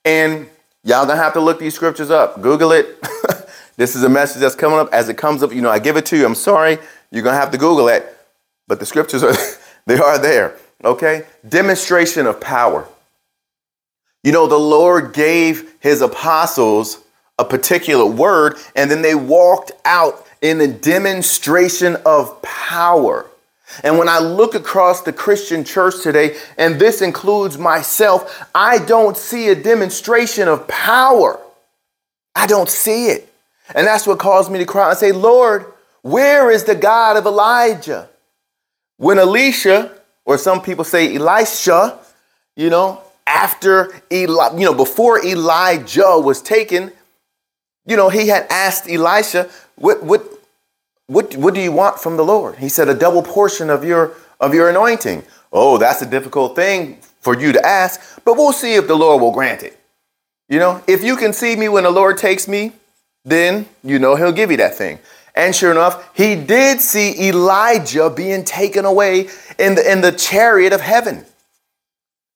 And 0.06 0.48
y'all 0.84 1.04
gonna 1.04 1.20
have 1.20 1.32
to 1.32 1.40
look 1.40 1.58
these 1.58 1.74
scriptures 1.74 2.10
up. 2.10 2.40
Google 2.40 2.70
it. 2.70 2.96
this 3.76 3.96
is 3.96 4.04
a 4.04 4.08
message 4.08 4.40
that's 4.40 4.54
coming 4.54 4.78
up. 4.78 4.88
As 4.92 5.08
it 5.08 5.18
comes 5.18 5.42
up, 5.42 5.52
you 5.52 5.60
know, 5.60 5.70
I 5.70 5.80
give 5.80 5.96
it 5.96 6.06
to 6.06 6.16
you. 6.16 6.24
I'm 6.24 6.36
sorry. 6.36 6.78
You're 7.10 7.24
gonna 7.24 7.36
have 7.36 7.50
to 7.50 7.58
Google 7.58 7.88
it. 7.88 8.16
But 8.68 8.78
the 8.78 8.86
scriptures 8.86 9.24
are 9.24 9.34
they 9.86 9.98
are 9.98 10.16
there. 10.16 10.56
Okay? 10.84 11.26
Demonstration 11.48 12.26
of 12.26 12.40
power. 12.40 12.86
You 14.22 14.30
know, 14.30 14.46
the 14.46 14.58
Lord 14.58 15.12
gave 15.12 15.74
his 15.80 16.02
apostles 16.02 17.02
a 17.38 17.44
particular 17.44 18.06
word, 18.06 18.56
and 18.76 18.88
then 18.90 19.02
they 19.02 19.14
walked 19.14 19.72
out 19.84 20.24
in 20.40 20.60
a 20.60 20.68
demonstration 20.68 21.96
of 22.06 22.40
power. 22.42 23.26
And 23.82 23.98
when 23.98 24.08
I 24.08 24.20
look 24.20 24.54
across 24.54 25.02
the 25.02 25.12
Christian 25.12 25.64
church 25.64 26.02
today, 26.02 26.36
and 26.56 26.78
this 26.78 27.02
includes 27.02 27.58
myself, 27.58 28.46
I 28.54 28.78
don't 28.78 29.16
see 29.16 29.48
a 29.48 29.54
demonstration 29.54 30.48
of 30.48 30.68
power. 30.68 31.40
I 32.34 32.46
don't 32.46 32.68
see 32.68 33.08
it. 33.08 33.32
And 33.74 33.86
that's 33.86 34.06
what 34.06 34.18
caused 34.18 34.50
me 34.50 34.60
to 34.60 34.66
cry 34.66 34.90
and 34.90 34.98
say, 34.98 35.12
Lord, 35.12 35.66
where 36.02 36.50
is 36.50 36.64
the 36.64 36.76
God 36.76 37.16
of 37.16 37.26
Elijah? 37.26 38.08
When 38.96 39.18
Elisha, 39.18 39.92
or 40.24 40.38
some 40.38 40.62
people 40.62 40.84
say 40.84 41.16
Elisha, 41.16 41.98
you 42.54 42.70
know, 42.70 43.02
after 43.26 44.00
Eli, 44.12 44.56
you 44.56 44.64
know, 44.64 44.74
before 44.74 45.24
Elijah 45.24 46.18
was 46.18 46.40
taken, 46.40 46.92
you 47.84 47.96
know, 47.96 48.08
he 48.08 48.28
had 48.28 48.46
asked 48.48 48.88
Elisha, 48.88 49.50
what, 49.74 50.02
what, 50.02 50.22
what, 51.06 51.36
what 51.36 51.54
do 51.54 51.60
you 51.60 51.72
want 51.72 52.00
from 52.00 52.16
the 52.16 52.24
Lord? 52.24 52.56
He 52.56 52.68
said, 52.68 52.88
A 52.88 52.94
double 52.94 53.22
portion 53.22 53.70
of 53.70 53.84
your 53.84 54.16
of 54.40 54.54
your 54.54 54.68
anointing. 54.68 55.22
Oh, 55.52 55.78
that's 55.78 56.02
a 56.02 56.06
difficult 56.06 56.56
thing 56.56 56.98
for 57.20 57.38
you 57.38 57.52
to 57.52 57.66
ask, 57.66 58.22
but 58.24 58.34
we'll 58.34 58.52
see 58.52 58.74
if 58.74 58.86
the 58.86 58.96
Lord 58.96 59.20
will 59.20 59.32
grant 59.32 59.62
it. 59.62 59.78
You 60.48 60.58
know, 60.58 60.82
if 60.86 61.02
you 61.02 61.16
can 61.16 61.32
see 61.32 61.56
me 61.56 61.68
when 61.68 61.84
the 61.84 61.90
Lord 61.90 62.18
takes 62.18 62.46
me, 62.46 62.72
then 63.24 63.66
you 63.82 63.98
know 63.98 64.14
he'll 64.14 64.32
give 64.32 64.50
you 64.50 64.56
that 64.58 64.74
thing. 64.74 64.98
And 65.34 65.54
sure 65.54 65.70
enough, 65.70 66.10
he 66.14 66.34
did 66.34 66.80
see 66.80 67.28
Elijah 67.28 68.08
being 68.10 68.44
taken 68.44 68.84
away 68.84 69.28
in 69.58 69.74
the, 69.74 69.90
in 69.90 70.00
the 70.00 70.12
chariot 70.12 70.72
of 70.72 70.80
heaven. 70.80 71.24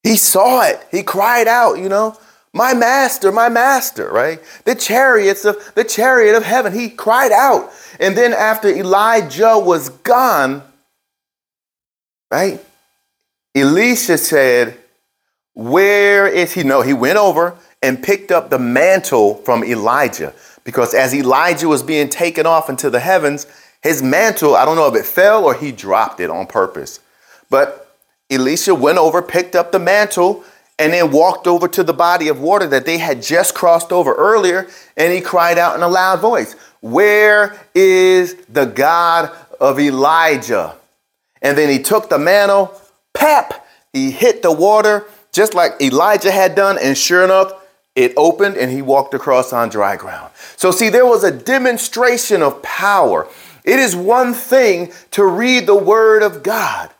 He 0.02 0.16
saw 0.16 0.62
it. 0.62 0.84
He 0.90 1.02
cried 1.02 1.46
out, 1.46 1.78
you 1.78 1.88
know, 1.88 2.16
my 2.52 2.74
master, 2.74 3.30
my 3.30 3.48
master, 3.48 4.10
right? 4.10 4.40
The 4.64 4.74
chariots 4.74 5.44
of 5.44 5.56
the 5.74 5.84
chariot 5.84 6.36
of 6.36 6.42
heaven. 6.42 6.72
He 6.72 6.90
cried 6.90 7.32
out. 7.32 7.70
And 8.00 8.16
then 8.16 8.32
after 8.32 8.68
Elijah 8.68 9.58
was 9.58 9.90
gone, 9.90 10.62
right? 12.30 12.64
Elisha 13.54 14.18
said, 14.18 14.76
Where 15.54 16.26
is 16.26 16.52
he? 16.52 16.64
No, 16.64 16.82
he 16.82 16.92
went 16.92 17.18
over 17.18 17.56
and 17.82 18.02
picked 18.02 18.30
up 18.32 18.50
the 18.50 18.58
mantle 18.58 19.36
from 19.36 19.62
Elijah. 19.62 20.34
Because 20.64 20.92
as 20.92 21.14
Elijah 21.14 21.68
was 21.68 21.82
being 21.82 22.08
taken 22.08 22.46
off 22.46 22.68
into 22.68 22.90
the 22.90 23.00
heavens, 23.00 23.46
his 23.82 24.02
mantle, 24.02 24.56
I 24.56 24.64
don't 24.64 24.76
know 24.76 24.88
if 24.88 24.94
it 24.94 25.06
fell 25.06 25.44
or 25.44 25.54
he 25.54 25.72
dropped 25.72 26.20
it 26.20 26.30
on 26.30 26.46
purpose. 26.46 27.00
But 27.48 27.96
Elisha 28.28 28.74
went 28.74 28.98
over, 28.98 29.22
picked 29.22 29.56
up 29.56 29.72
the 29.72 29.78
mantle, 29.78 30.44
and 30.80 30.94
then 30.94 31.10
walked 31.10 31.46
over 31.46 31.68
to 31.68 31.84
the 31.84 31.92
body 31.92 32.28
of 32.28 32.40
water 32.40 32.66
that 32.66 32.86
they 32.86 32.96
had 32.96 33.22
just 33.22 33.54
crossed 33.54 33.92
over 33.92 34.14
earlier, 34.14 34.66
and 34.96 35.12
he 35.12 35.20
cried 35.20 35.58
out 35.58 35.76
in 35.76 35.82
a 35.82 35.88
loud 35.88 36.20
voice, 36.20 36.56
Where 36.80 37.54
is 37.74 38.34
the 38.48 38.64
God 38.64 39.30
of 39.60 39.78
Elijah? 39.78 40.74
And 41.42 41.56
then 41.56 41.68
he 41.68 41.82
took 41.82 42.08
the 42.08 42.18
mantle, 42.18 42.72
pap, 43.12 43.66
he 43.92 44.10
hit 44.10 44.42
the 44.42 44.50
water 44.50 45.04
just 45.32 45.52
like 45.54 45.72
Elijah 45.82 46.30
had 46.30 46.54
done, 46.54 46.78
and 46.80 46.96
sure 46.96 47.24
enough, 47.24 47.52
it 47.94 48.14
opened 48.16 48.56
and 48.56 48.70
he 48.70 48.82
walked 48.82 49.12
across 49.14 49.52
on 49.52 49.68
dry 49.68 49.96
ground. 49.96 50.32
So, 50.56 50.70
see, 50.70 50.88
there 50.88 51.06
was 51.06 51.24
a 51.24 51.30
demonstration 51.30 52.42
of 52.42 52.62
power. 52.62 53.28
It 53.64 53.78
is 53.78 53.94
one 53.94 54.32
thing 54.32 54.92
to 55.10 55.26
read 55.26 55.66
the 55.66 55.76
Word 55.76 56.22
of 56.22 56.42
God, 56.42 56.90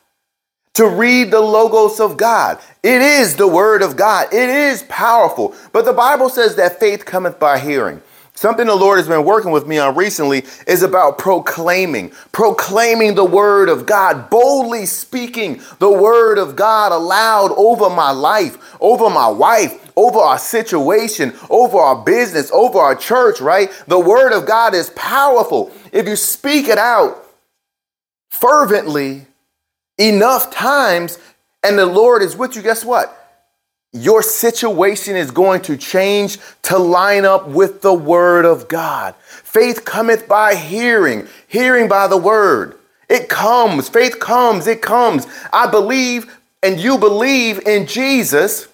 to 0.75 0.89
read 0.89 1.31
the 1.31 1.41
Logos 1.41 2.01
of 2.01 2.17
God. 2.17 2.59
It 2.83 3.03
is 3.03 3.37
the 3.37 3.49
Word 3.49 3.83
of 3.83 3.97
God, 3.97 4.33
it 4.33 4.49
is 4.49 4.83
powerful. 4.85 5.55
But 5.73 5.85
the 5.85 5.93
Bible 5.93 6.29
says 6.29 6.57
that 6.57 6.81
faith 6.81 7.05
cometh 7.05 7.39
by 7.39 7.59
hearing. 7.59 8.03
Something 8.41 8.69
the 8.69 8.75
Lord 8.75 8.97
has 8.97 9.07
been 9.07 9.27
working 9.27 9.51
with 9.51 9.67
me 9.67 9.77
on 9.77 9.95
recently 9.95 10.45
is 10.67 10.83
about 10.83 11.19
proclaiming, 11.19 12.11
proclaiming 12.33 13.15
the 13.15 13.23
word 13.23 13.69
of 13.69 13.85
God, 13.85 14.31
boldly 14.31 14.87
speaking 14.87 15.61
the 15.79 15.93
word 15.93 16.39
of 16.39 16.57
God 16.57 16.91
aloud 16.91 17.53
over 17.59 17.91
my 17.91 18.11
life, 18.13 18.57
over 18.81 19.11
my 19.11 19.29
wife, 19.29 19.93
over 19.95 20.19
our 20.21 20.39
situation, 20.39 21.35
over 21.51 21.77
our 21.77 22.03
business, 22.03 22.51
over 22.51 22.79
our 22.79 22.95
church, 22.95 23.43
right? 23.43 23.71
The 23.89 24.01
word 24.01 24.33
of 24.33 24.47
God 24.47 24.75
is 24.75 24.89
powerful. 24.97 25.71
If 25.93 26.09
you 26.09 26.17
speak 26.17 26.69
it 26.69 26.79
out 26.79 27.23
fervently 28.31 29.27
enough 30.01 30.51
times 30.51 31.19
and 31.63 31.79
the 31.79 31.87
Lord 31.87 32.23
is 32.23 32.37
with 32.37 32.57
you, 32.57 32.63
guess 32.63 32.85
what? 32.85 33.21
your 33.93 34.23
situation 34.23 35.17
is 35.17 35.31
going 35.31 35.61
to 35.63 35.77
change 35.77 36.39
to 36.63 36.79
line 36.79 37.25
up 37.25 37.49
with 37.49 37.83
the 37.83 37.93
word 37.93 38.45
of 38.45 38.69
God. 38.69 39.15
Faith 39.17 39.85
cometh 39.85 40.29
by 40.29 40.55
hearing, 40.55 41.27
hearing 41.49 41.89
by 41.89 42.07
the 42.07 42.17
word. 42.17 42.79
It 43.09 43.29
comes, 43.29 43.89
faith 43.89 44.21
comes, 44.21 44.69
it 44.69 44.81
comes. 44.81 45.27
I 45.53 45.69
believe 45.69 46.39
and 46.63 46.79
you 46.79 46.99
believe 46.99 47.67
in 47.67 47.87
Jesus. 47.87 48.69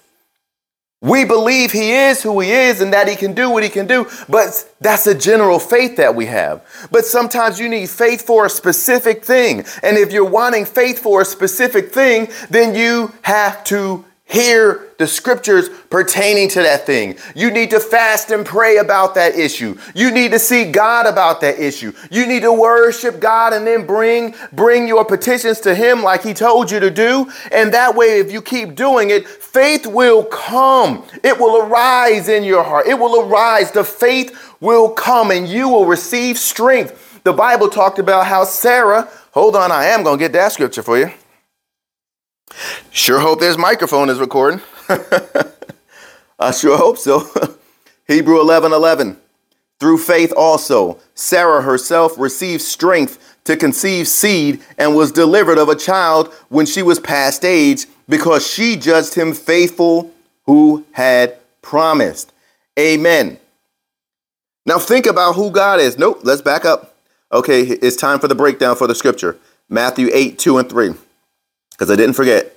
We 1.01 1.25
believe 1.25 1.71
he 1.71 1.91
is 1.91 2.23
who 2.23 2.39
he 2.39 2.51
is 2.51 2.81
and 2.81 2.91
that 2.91 3.07
he 3.07 3.15
can 3.15 3.33
do 3.33 3.51
what 3.51 3.61
he 3.61 3.69
can 3.69 3.85
do, 3.85 4.07
but 4.27 4.67
that's 4.81 5.05
a 5.05 5.13
general 5.13 5.59
faith 5.59 5.97
that 5.97 6.15
we 6.15 6.25
have. 6.25 6.65
But 6.89 7.05
sometimes 7.05 7.59
you 7.59 7.69
need 7.69 7.89
faith 7.89 8.23
for 8.23 8.47
a 8.47 8.49
specific 8.49 9.23
thing. 9.23 9.63
And 9.83 9.95
if 9.95 10.11
you're 10.11 10.25
wanting 10.25 10.65
faith 10.65 10.97
for 10.97 11.21
a 11.21 11.25
specific 11.25 11.93
thing, 11.93 12.29
then 12.49 12.73
you 12.73 13.13
have 13.21 13.63
to 13.65 14.05
hear 14.27 14.89
the 14.97 15.07
scriptures 15.07 15.69
pertaining 15.89 16.49
to 16.49 16.61
that 16.61 16.85
thing. 16.85 17.17
You 17.33 17.49
need 17.49 17.69
to 17.69 17.79
fast 17.79 18.29
and 18.29 18.45
pray 18.45 18.77
about 18.77 19.15
that 19.15 19.35
issue. 19.35 19.77
You 19.95 20.11
need 20.11 20.31
to 20.31 20.39
see 20.39 20.69
God 20.69 21.05
about 21.05 21.39
that 21.41 21.59
issue. 21.59 21.93
You 22.11 22.27
need 22.27 22.41
to 22.41 22.51
worship 22.51 23.21
God 23.21 23.53
and 23.53 23.65
then 23.65 23.85
bring 23.85 24.35
bring 24.51 24.87
your 24.87 25.05
petitions 25.05 25.61
to 25.61 25.73
him 25.73 26.03
like 26.03 26.23
he 26.23 26.33
told 26.33 26.69
you 26.69 26.79
to 26.81 26.91
do. 26.91 27.31
And 27.51 27.73
that 27.73 27.95
way 27.95 28.19
if 28.19 28.31
you 28.31 28.41
keep 28.41 28.75
doing 28.75 29.11
it, 29.11 29.25
faith 29.27 29.87
will 29.87 30.25
come. 30.25 31.05
It 31.23 31.39
will 31.39 31.61
arise 31.61 32.27
in 32.27 32.43
your 32.43 32.63
heart. 32.63 32.87
It 32.87 32.99
will 32.99 33.29
arise. 33.29 33.71
The 33.71 33.85
faith 33.85 34.55
will 34.59 34.89
come 34.89 35.31
and 35.31 35.47
you 35.47 35.69
will 35.69 35.85
receive 35.85 36.37
strength. 36.37 37.21
The 37.23 37.33
Bible 37.33 37.69
talked 37.69 37.99
about 37.99 38.25
how 38.25 38.43
Sarah, 38.43 39.09
hold 39.31 39.55
on, 39.55 39.71
I 39.71 39.85
am 39.85 40.03
going 40.03 40.17
to 40.17 40.23
get 40.23 40.33
that 40.33 40.51
scripture 40.51 40.83
for 40.83 40.97
you. 40.97 41.11
Sure 42.91 43.19
hope 43.19 43.39
this 43.39 43.57
microphone 43.57 44.09
is 44.09 44.19
recording. 44.19 44.61
I 46.39 46.51
sure 46.51 46.77
hope 46.77 46.97
so. 46.97 47.27
Hebrew 48.07 48.39
11 48.39 48.73
11. 48.73 49.17
Through 49.79 49.99
faith 49.99 50.33
also, 50.35 50.99
Sarah 51.13 51.61
herself 51.61 52.17
received 52.17 52.63
strength 52.63 53.37
to 53.43 53.55
conceive 53.55 54.07
seed 54.07 54.61
and 54.77 54.95
was 54.95 55.11
delivered 55.11 55.57
of 55.57 55.69
a 55.69 55.75
child 55.75 56.33
when 56.49 56.65
she 56.65 56.81
was 56.81 56.99
past 56.99 57.45
age 57.45 57.85
because 58.09 58.45
she 58.45 58.75
judged 58.75 59.13
him 59.13 59.33
faithful 59.33 60.11
who 60.45 60.83
had 60.91 61.37
promised. 61.61 62.33
Amen. 62.79 63.37
Now 64.65 64.79
think 64.79 65.05
about 65.05 65.35
who 65.35 65.51
God 65.51 65.79
is. 65.79 65.97
Nope, 65.97 66.21
let's 66.23 66.41
back 66.41 66.65
up. 66.65 66.95
Okay, 67.31 67.61
it's 67.61 67.95
time 67.95 68.19
for 68.19 68.27
the 68.27 68.35
breakdown 68.35 68.75
for 68.75 68.87
the 68.87 68.95
scripture 68.95 69.37
Matthew 69.69 70.09
8 70.11 70.39
2 70.39 70.57
and 70.57 70.69
3 70.69 70.93
because 71.77 71.91
I 71.91 71.95
didn't 71.95 72.15
forget. 72.15 72.55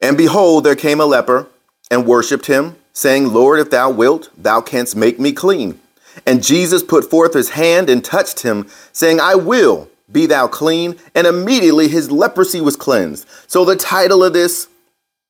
And 0.00 0.16
behold, 0.16 0.64
there 0.64 0.76
came 0.76 1.00
a 1.00 1.06
leper 1.06 1.46
and 1.90 2.06
worshipped 2.06 2.46
him, 2.46 2.76
saying, 2.92 3.32
Lord, 3.32 3.60
if 3.60 3.70
thou 3.70 3.90
wilt, 3.90 4.30
thou 4.36 4.60
canst 4.60 4.96
make 4.96 5.20
me 5.20 5.32
clean. 5.32 5.78
And 6.26 6.42
Jesus 6.42 6.82
put 6.82 7.08
forth 7.08 7.34
his 7.34 7.50
hand 7.50 7.90
and 7.90 8.04
touched 8.04 8.40
him, 8.40 8.66
saying, 8.92 9.20
I 9.20 9.34
will, 9.34 9.88
be 10.10 10.26
thou 10.26 10.48
clean. 10.48 10.96
And 11.14 11.26
immediately 11.26 11.88
his 11.88 12.10
leprosy 12.10 12.60
was 12.60 12.76
cleansed. 12.76 13.28
So 13.46 13.64
the 13.64 13.76
title 13.76 14.24
of 14.24 14.32
this 14.32 14.68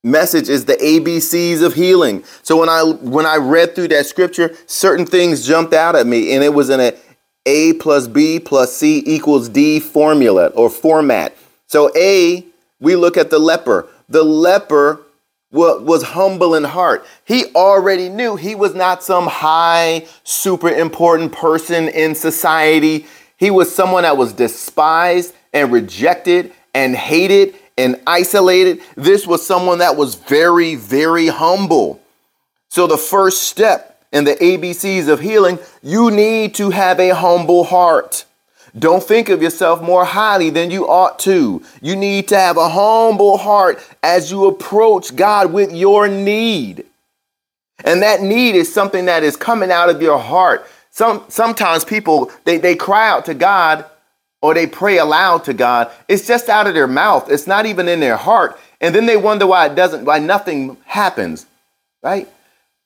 message 0.02 0.48
is 0.48 0.64
the 0.64 0.76
ABCs 0.76 1.62
of 1.62 1.74
healing. 1.74 2.24
So 2.42 2.58
when 2.58 2.68
I 2.68 2.82
when 2.82 3.26
I 3.26 3.36
read 3.36 3.74
through 3.74 3.88
that 3.88 4.06
scripture, 4.06 4.56
certain 4.66 5.06
things 5.06 5.46
jumped 5.46 5.74
out 5.74 5.96
at 5.96 6.06
me, 6.06 6.34
and 6.34 6.42
it 6.42 6.54
was 6.54 6.70
in 6.70 6.80
a 6.80 6.94
A 7.46 7.74
plus 7.74 8.08
B 8.08 8.40
plus 8.40 8.74
C 8.74 9.02
equals 9.04 9.48
D 9.48 9.80
formula 9.80 10.46
or 10.48 10.70
format. 10.70 11.36
So 11.66 11.90
A 11.96 12.46
we 12.80 12.96
look 12.96 13.16
at 13.16 13.30
the 13.30 13.38
leper. 13.38 13.88
The 14.08 14.24
leper 14.24 15.00
was 15.52 16.02
humble 16.02 16.54
in 16.54 16.64
heart. 16.64 17.04
He 17.24 17.46
already 17.54 18.08
knew 18.08 18.36
he 18.36 18.54
was 18.54 18.74
not 18.74 19.02
some 19.02 19.26
high, 19.26 20.06
super 20.22 20.68
important 20.68 21.32
person 21.32 21.88
in 21.88 22.14
society. 22.14 23.06
He 23.36 23.50
was 23.50 23.74
someone 23.74 24.04
that 24.04 24.16
was 24.16 24.32
despised 24.32 25.34
and 25.52 25.72
rejected 25.72 26.52
and 26.74 26.94
hated 26.94 27.54
and 27.76 28.00
isolated. 28.06 28.80
This 28.96 29.26
was 29.26 29.44
someone 29.44 29.78
that 29.78 29.96
was 29.96 30.14
very, 30.14 30.76
very 30.76 31.26
humble. 31.26 32.00
So, 32.68 32.86
the 32.86 32.98
first 32.98 33.42
step 33.42 34.04
in 34.12 34.24
the 34.24 34.34
ABCs 34.36 35.08
of 35.08 35.18
healing, 35.18 35.58
you 35.82 36.10
need 36.10 36.54
to 36.56 36.70
have 36.70 37.00
a 37.00 37.10
humble 37.10 37.64
heart. 37.64 38.24
Don't 38.78 39.02
think 39.02 39.28
of 39.28 39.42
yourself 39.42 39.82
more 39.82 40.04
highly 40.04 40.50
than 40.50 40.70
you 40.70 40.88
ought 40.88 41.18
to. 41.20 41.62
You 41.82 41.96
need 41.96 42.28
to 42.28 42.38
have 42.38 42.56
a 42.56 42.68
humble 42.68 43.36
heart 43.36 43.80
as 44.02 44.30
you 44.30 44.46
approach 44.46 45.16
God 45.16 45.52
with 45.52 45.72
your 45.72 46.08
need. 46.08 46.84
And 47.84 48.02
that 48.02 48.22
need 48.22 48.54
is 48.54 48.72
something 48.72 49.06
that 49.06 49.22
is 49.22 49.36
coming 49.36 49.70
out 49.70 49.90
of 49.90 50.02
your 50.02 50.18
heart. 50.18 50.66
Some 50.90 51.24
sometimes 51.28 51.84
people 51.84 52.30
they, 52.44 52.58
they 52.58 52.76
cry 52.76 53.08
out 53.08 53.24
to 53.26 53.34
God 53.34 53.86
or 54.42 54.54
they 54.54 54.66
pray 54.66 54.98
aloud 54.98 55.44
to 55.44 55.54
God. 55.54 55.90
It's 56.08 56.26
just 56.26 56.48
out 56.48 56.66
of 56.66 56.74
their 56.74 56.86
mouth. 56.86 57.30
It's 57.30 57.46
not 57.46 57.66
even 57.66 57.88
in 57.88 58.00
their 58.00 58.16
heart. 58.16 58.58
And 58.80 58.94
then 58.94 59.06
they 59.06 59.16
wonder 59.16 59.46
why 59.46 59.66
it 59.66 59.74
doesn't, 59.74 60.04
why 60.04 60.18
nothing 60.18 60.76
happens. 60.84 61.46
Right? 62.02 62.28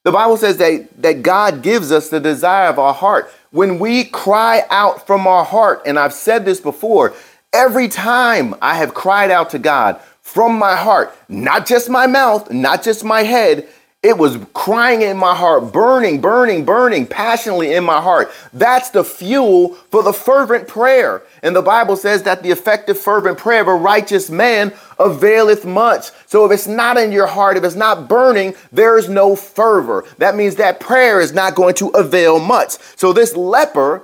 The 0.05 0.12
Bible 0.12 0.37
says 0.37 0.59
that, 0.59 0.88
that 1.00 1.23
God 1.23 1.62
gives 1.62 1.91
us 1.91 2.09
the 2.09 2.21
desire 2.21 2.69
of 2.69 2.79
our 2.79 2.93
heart. 2.93 3.33
When 3.54 3.78
we 3.78 4.02
cry 4.02 4.64
out 4.68 5.06
from 5.06 5.28
our 5.28 5.44
heart, 5.44 5.82
and 5.87 5.96
I've 5.96 6.12
said 6.12 6.44
this 6.44 6.58
before, 6.58 7.14
every 7.52 7.87
time 7.87 8.52
I 8.61 8.75
have 8.75 8.94
cried 8.94 9.30
out 9.30 9.50
to 9.50 9.61
God 9.61 10.00
from 10.23 10.58
my 10.58 10.75
heart, 10.75 11.16
not 11.28 11.64
just 11.64 11.88
my 11.88 12.08
mouth, 12.08 12.50
not 12.50 12.82
just 12.82 13.04
my 13.04 13.23
head, 13.23 13.68
It 14.04 14.18
was 14.18 14.37
crying 14.52 15.00
in 15.00 15.16
my 15.16 15.34
heart, 15.34 15.73
burning, 15.73 16.20
burning, 16.20 16.66
burning, 16.66 17.06
passionately 17.06 17.73
in 17.73 17.84
my 17.84 18.02
heart. 18.02 18.30
That's 18.52 18.90
the 18.90 19.02
fuel 19.02 19.76
for 19.90 20.02
the 20.02 20.12
fervent 20.12 20.68
prayer. 20.68 21.23
And 21.42 21.56
the 21.56 21.62
Bible 21.62 21.96
says 21.96 22.23
that 22.25 22.42
the 22.42 22.50
effective, 22.50 22.99
fervent 22.99 23.38
prayer 23.38 23.62
of 23.62 23.68
a 23.68 23.75
righteous 23.75 24.28
man 24.28 24.75
availeth 24.99 25.64
much. 25.64 26.11
So 26.26 26.44
if 26.44 26.52
it's 26.52 26.66
not 26.66 26.99
in 26.99 27.12
your 27.12 27.26
heart, 27.26 27.56
if 27.56 27.64
it's 27.64 27.76
not 27.76 28.06
burning, 28.06 28.54
there 28.70 28.99
is 28.99 29.08
no 29.08 29.34
fervor. 29.34 30.04
That 30.18 30.37
means 30.37 30.56
that 30.56 30.80
prayer 30.80 31.18
is 31.18 31.32
not 31.32 31.54
going 31.54 31.75
to 31.76 31.88
avail 31.88 32.38
much. 32.38 32.73
So 32.96 33.14
this 33.14 33.34
leper, 33.34 34.02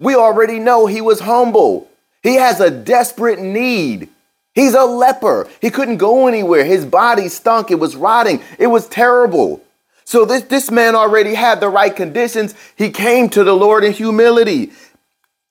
we 0.00 0.16
already 0.16 0.58
know 0.58 0.86
he 0.86 1.00
was 1.00 1.20
humble. 1.20 1.88
He 2.20 2.34
has 2.34 2.58
a 2.58 2.68
desperate 2.68 3.38
need. 3.38 4.08
He's 4.56 4.74
a 4.74 4.84
leper. 4.84 5.48
He 5.60 5.70
couldn't 5.70 5.98
go 5.98 6.26
anywhere. 6.26 6.64
His 6.64 6.86
body 6.86 7.28
stunk. 7.28 7.70
It 7.70 7.78
was 7.78 7.94
rotting. 7.94 8.42
It 8.58 8.68
was 8.68 8.88
terrible. 8.88 9.62
So 10.04 10.24
this, 10.24 10.44
this 10.44 10.70
man 10.70 10.96
already 10.96 11.34
had 11.34 11.60
the 11.60 11.68
right 11.68 11.94
conditions. 11.94 12.54
He 12.74 12.90
came 12.90 13.28
to 13.30 13.44
the 13.44 13.54
Lord 13.54 13.84
in 13.84 13.92
humility. 13.92 14.72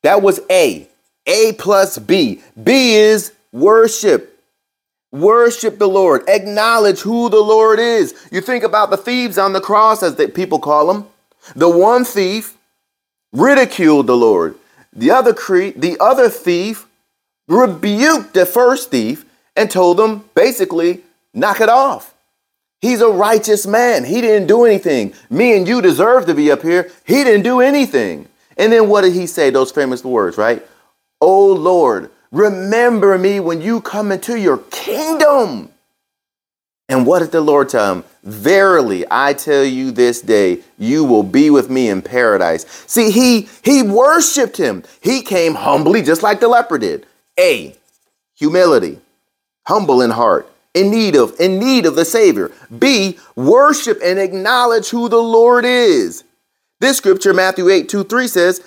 That 0.04 0.24
was 0.24 0.42
A. 0.50 0.90
A 1.28 1.54
plus 1.54 2.00
B. 2.00 2.42
B 2.62 2.96
is 2.96 3.32
worship. 3.54 4.40
Worship 5.12 5.78
the 5.78 5.88
Lord. 5.88 6.28
Acknowledge 6.28 7.02
who 7.02 7.30
the 7.30 7.42
Lord 7.42 7.80
is. 7.80 8.16
You 8.32 8.42
think 8.42 8.64
about 8.64 8.90
the 8.90 8.98
thieves 8.98 9.38
on 9.38 9.54
the 9.54 9.62
cross, 9.62 10.04
as 10.04 10.16
the 10.16 10.28
people 10.28 10.60
call 10.60 10.92
them. 10.92 11.08
The 11.56 11.70
one 11.70 12.06
thief 12.06 12.58
ridiculed 13.34 14.08
the 14.08 14.18
Lord. 14.18 14.56
The 14.94 15.12
other 15.12 15.34
cre- 15.34 15.76
the 15.76 15.98
other 16.00 16.30
thief 16.30 16.88
rebuked 17.48 18.34
the 18.34 18.46
first 18.46 18.92
thief 18.92 19.26
and 19.56 19.70
told 19.70 20.00
him 20.00 20.24
basically, 20.34 21.04
knock 21.34 21.62
it 21.62 21.70
off. 21.70 22.14
He's 22.82 23.02
a 23.02 23.10
righteous 23.10 23.66
man. 23.66 24.04
He 24.04 24.22
didn't 24.22 24.48
do 24.48 24.66
anything. 24.66 25.14
Me 25.30 25.58
and 25.58 25.68
you 25.68 25.82
deserve 25.82 26.26
to 26.28 26.36
be 26.36 26.52
up 26.52 26.62
here. 26.62 26.92
He 27.06 27.24
didn't 27.24 27.44
do 27.44 27.62
anything. 27.62 28.28
And 28.58 28.72
then 28.72 28.90
what 28.90 29.02
did 29.02 29.14
he 29.14 29.28
say? 29.28 29.50
Those 29.50 29.72
famous 29.72 30.04
words, 30.04 30.38
right? 30.38 30.66
Oh 31.22 31.54
Lord, 31.54 32.12
remember 32.32 33.18
me 33.18 33.40
when 33.40 33.62
you 33.62 33.82
come 33.82 34.12
into 34.12 34.40
your 34.40 34.58
kingdom. 34.58 35.70
And 36.88 37.08
what 37.08 37.20
did 37.20 37.32
the 37.32 37.42
Lord 37.42 37.70
tell 37.70 37.96
him? 37.96 38.04
Verily, 38.24 39.06
I 39.10 39.34
tell 39.34 39.64
you 39.64 39.90
this 39.90 40.22
day, 40.22 40.60
you 40.78 41.04
will 41.04 41.24
be 41.24 41.50
with 41.50 41.70
me 41.70 41.90
in 41.90 42.02
paradise. 42.02 42.66
See, 42.86 43.10
he 43.10 43.50
he 43.64 43.82
worshiped 43.82 44.58
him. 44.58 44.84
He 45.02 45.22
came 45.22 45.56
humbly, 45.56 46.04
just 46.04 46.22
like 46.22 46.40
the 46.40 46.48
leper 46.48 46.78
did. 46.78 47.08
A, 47.40 47.76
humility, 48.36 49.00
humble 49.68 50.02
in 50.02 50.12
heart, 50.12 50.50
in 50.74 50.92
need 50.92 51.16
of 51.16 51.40
in 51.40 51.60
need 51.60 51.86
of 51.86 51.96
the 51.96 52.06
Savior. 52.06 52.52
B, 52.78 53.18
worship 53.36 54.00
and 54.04 54.20
acknowledge 54.20 54.90
who 54.90 55.10
the 55.10 55.22
Lord 55.22 55.66
is. 55.66 56.24
This 56.80 56.98
scripture, 56.98 57.34
Matthew 57.34 57.70
8, 57.70 57.88
2, 57.88 58.04
3 58.04 58.28
says, 58.28 58.62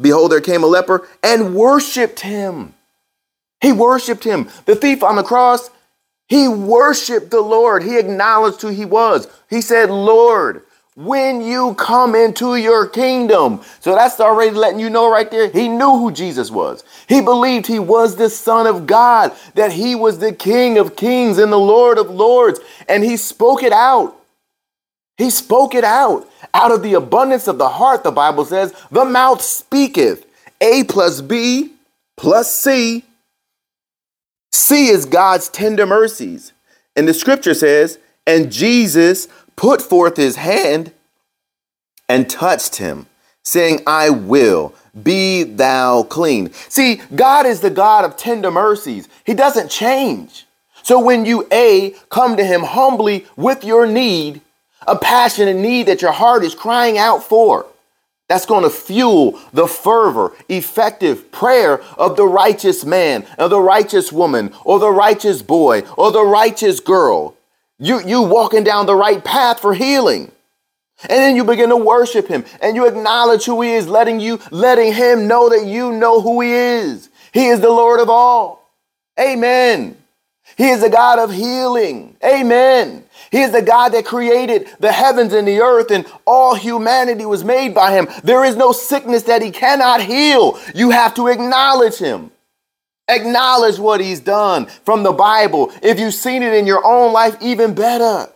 Behold, 0.00 0.32
there 0.32 0.40
came 0.40 0.64
a 0.64 0.66
leper 0.66 1.06
and 1.22 1.54
worshiped 1.54 2.20
him. 2.20 2.74
He 3.60 3.72
worshiped 3.72 4.24
him. 4.24 4.48
The 4.64 4.74
thief 4.74 5.02
on 5.02 5.16
the 5.16 5.22
cross, 5.22 5.70
he 6.26 6.48
worshiped 6.48 7.30
the 7.30 7.42
Lord. 7.42 7.82
He 7.82 7.98
acknowledged 7.98 8.62
who 8.62 8.68
he 8.68 8.86
was. 8.86 9.28
He 9.50 9.60
said, 9.60 9.90
Lord, 9.90 10.62
when 11.04 11.40
you 11.40 11.74
come 11.74 12.14
into 12.14 12.56
your 12.56 12.86
kingdom. 12.86 13.62
So 13.80 13.94
that's 13.94 14.20
already 14.20 14.50
letting 14.50 14.80
you 14.80 14.90
know 14.90 15.10
right 15.10 15.30
there. 15.30 15.48
He 15.48 15.66
knew 15.66 15.98
who 15.98 16.12
Jesus 16.12 16.50
was. 16.50 16.84
He 17.08 17.22
believed 17.22 17.66
he 17.66 17.78
was 17.78 18.16
the 18.16 18.28
Son 18.28 18.66
of 18.66 18.86
God, 18.86 19.32
that 19.54 19.72
he 19.72 19.94
was 19.94 20.18
the 20.18 20.32
King 20.32 20.76
of 20.76 20.96
kings 20.96 21.38
and 21.38 21.50
the 21.50 21.58
Lord 21.58 21.96
of 21.96 22.10
lords. 22.10 22.60
And 22.86 23.02
he 23.02 23.16
spoke 23.16 23.62
it 23.62 23.72
out. 23.72 24.14
He 25.16 25.30
spoke 25.30 25.74
it 25.74 25.84
out. 25.84 26.28
Out 26.52 26.72
of 26.72 26.82
the 26.82 26.94
abundance 26.94 27.48
of 27.48 27.56
the 27.56 27.68
heart, 27.68 28.04
the 28.04 28.10
Bible 28.10 28.44
says, 28.44 28.74
the 28.90 29.04
mouth 29.04 29.40
speaketh. 29.40 30.26
A 30.60 30.84
plus 30.84 31.22
B 31.22 31.72
plus 32.18 32.54
C. 32.54 33.04
C 34.52 34.88
is 34.88 35.06
God's 35.06 35.48
tender 35.48 35.86
mercies. 35.86 36.52
And 36.94 37.08
the 37.08 37.14
scripture 37.14 37.54
says, 37.54 37.98
and 38.26 38.52
Jesus 38.52 39.28
put 39.60 39.82
forth 39.82 40.16
his 40.16 40.36
hand 40.36 40.90
and 42.08 42.30
touched 42.30 42.76
him, 42.76 43.04
saying, 43.42 43.78
I 43.86 44.08
will, 44.08 44.72
be 45.02 45.42
thou 45.42 46.02
clean. 46.04 46.50
See, 46.70 47.02
God 47.14 47.44
is 47.44 47.60
the 47.60 47.68
God 47.68 48.06
of 48.06 48.16
tender 48.16 48.50
mercies. 48.50 49.06
He 49.26 49.34
doesn't 49.34 49.70
change. 49.70 50.46
So 50.82 50.98
when 50.98 51.26
you 51.26 51.46
A, 51.52 51.94
come 52.08 52.38
to 52.38 52.44
him 52.44 52.62
humbly 52.62 53.26
with 53.36 53.62
your 53.62 53.86
need, 53.86 54.40
a 54.86 54.96
passionate 54.96 55.58
need 55.58 55.88
that 55.88 56.00
your 56.00 56.12
heart 56.12 56.42
is 56.42 56.54
crying 56.54 56.96
out 56.96 57.22
for, 57.22 57.66
that's 58.30 58.46
going 58.46 58.62
to 58.62 58.70
fuel 58.70 59.38
the 59.52 59.66
fervor, 59.66 60.32
effective 60.48 61.30
prayer 61.32 61.82
of 61.98 62.16
the 62.16 62.26
righteous 62.26 62.86
man, 62.86 63.26
or 63.36 63.50
the 63.50 63.60
righteous 63.60 64.10
woman, 64.10 64.54
or 64.64 64.78
the 64.78 64.90
righteous 64.90 65.42
boy, 65.42 65.82
or 65.98 66.10
the 66.12 66.24
righteous 66.24 66.80
girl. 66.80 67.36
You, 67.80 68.00
you 68.06 68.22
walking 68.22 68.62
down 68.62 68.86
the 68.86 68.94
right 68.94 69.24
path 69.24 69.60
for 69.60 69.74
healing. 69.74 70.30
And 71.02 71.10
then 71.10 71.34
you 71.34 71.44
begin 71.44 71.70
to 71.70 71.76
worship 71.76 72.28
him 72.28 72.44
and 72.60 72.76
you 72.76 72.86
acknowledge 72.86 73.46
who 73.46 73.62
he 73.62 73.72
is, 73.72 73.88
letting 73.88 74.20
you, 74.20 74.38
letting 74.50 74.92
him 74.92 75.26
know 75.26 75.48
that 75.48 75.64
you 75.66 75.92
know 75.92 76.20
who 76.20 76.42
he 76.42 76.52
is. 76.52 77.08
He 77.32 77.46
is 77.46 77.60
the 77.60 77.70
Lord 77.70 78.00
of 78.00 78.10
all. 78.10 78.70
Amen. 79.18 79.96
He 80.56 80.68
is 80.68 80.82
the 80.82 80.90
God 80.90 81.18
of 81.18 81.32
healing. 81.32 82.16
Amen. 82.22 83.04
He 83.30 83.40
is 83.40 83.52
the 83.52 83.62
God 83.62 83.90
that 83.90 84.04
created 84.04 84.68
the 84.80 84.92
heavens 84.92 85.32
and 85.32 85.46
the 85.46 85.60
earth, 85.60 85.90
and 85.90 86.04
all 86.26 86.54
humanity 86.54 87.24
was 87.24 87.44
made 87.44 87.74
by 87.74 87.92
him. 87.92 88.08
There 88.24 88.44
is 88.44 88.56
no 88.56 88.72
sickness 88.72 89.22
that 89.24 89.42
he 89.42 89.52
cannot 89.52 90.02
heal. 90.02 90.58
You 90.74 90.90
have 90.90 91.14
to 91.14 91.28
acknowledge 91.28 91.96
him. 91.96 92.32
Acknowledge 93.10 93.78
what 93.78 94.00
he's 94.00 94.20
done 94.20 94.66
from 94.84 95.02
the 95.02 95.12
Bible. 95.12 95.72
If 95.82 95.98
you've 95.98 96.14
seen 96.14 96.42
it 96.42 96.54
in 96.54 96.66
your 96.66 96.84
own 96.86 97.12
life, 97.12 97.36
even 97.40 97.74
better. 97.74 98.30